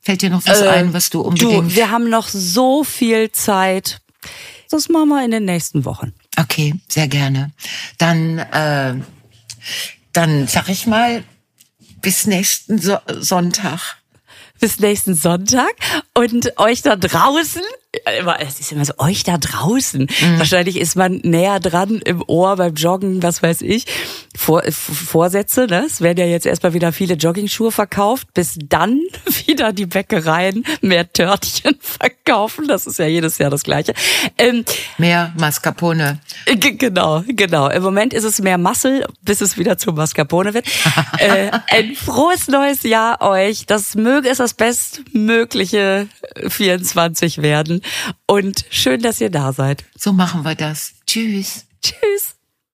[0.00, 1.72] fällt dir noch was äh, ein, was du unbedingt...
[1.72, 4.00] Du, wir haben noch so viel Zeit.
[4.70, 6.14] Das machen wir in den nächsten Wochen.
[6.38, 7.52] Okay, sehr gerne.
[7.98, 8.94] Dann, äh,
[10.12, 11.24] dann sag ich mal,
[12.00, 13.96] bis nächsten so Sonntag.
[14.60, 15.74] Bis nächsten Sonntag.
[16.14, 17.62] Und euch da draußen,
[18.40, 20.02] es ist immer so, euch da draußen.
[20.02, 20.38] Mhm.
[20.38, 23.86] Wahrscheinlich ist man näher dran im Ohr beim Joggen, was weiß ich.
[24.36, 25.84] Vor, Vorsätze, ne?
[25.86, 29.00] Es werden ja jetzt erstmal wieder viele Joggingschuhe verkauft, bis dann
[29.46, 32.68] wieder die Bäckereien mehr Törtchen verkaufen.
[32.68, 33.94] Das ist ja jedes Jahr das Gleiche.
[34.36, 34.66] Ähm,
[34.98, 36.20] mehr Mascarpone.
[36.60, 37.68] Genau, genau.
[37.68, 40.66] Im Moment ist es mehr Muscle, bis es wieder zu Mascarpone wird.
[41.18, 43.64] äh, ein frohes neues Jahr euch.
[43.64, 46.06] Das möge es das bestmögliche
[46.46, 47.77] 24 werden.
[48.26, 49.84] Und schön, dass ihr da seid.
[49.96, 50.94] So machen wir das.
[51.06, 51.66] Tschüss.
[51.82, 52.37] Tschüss.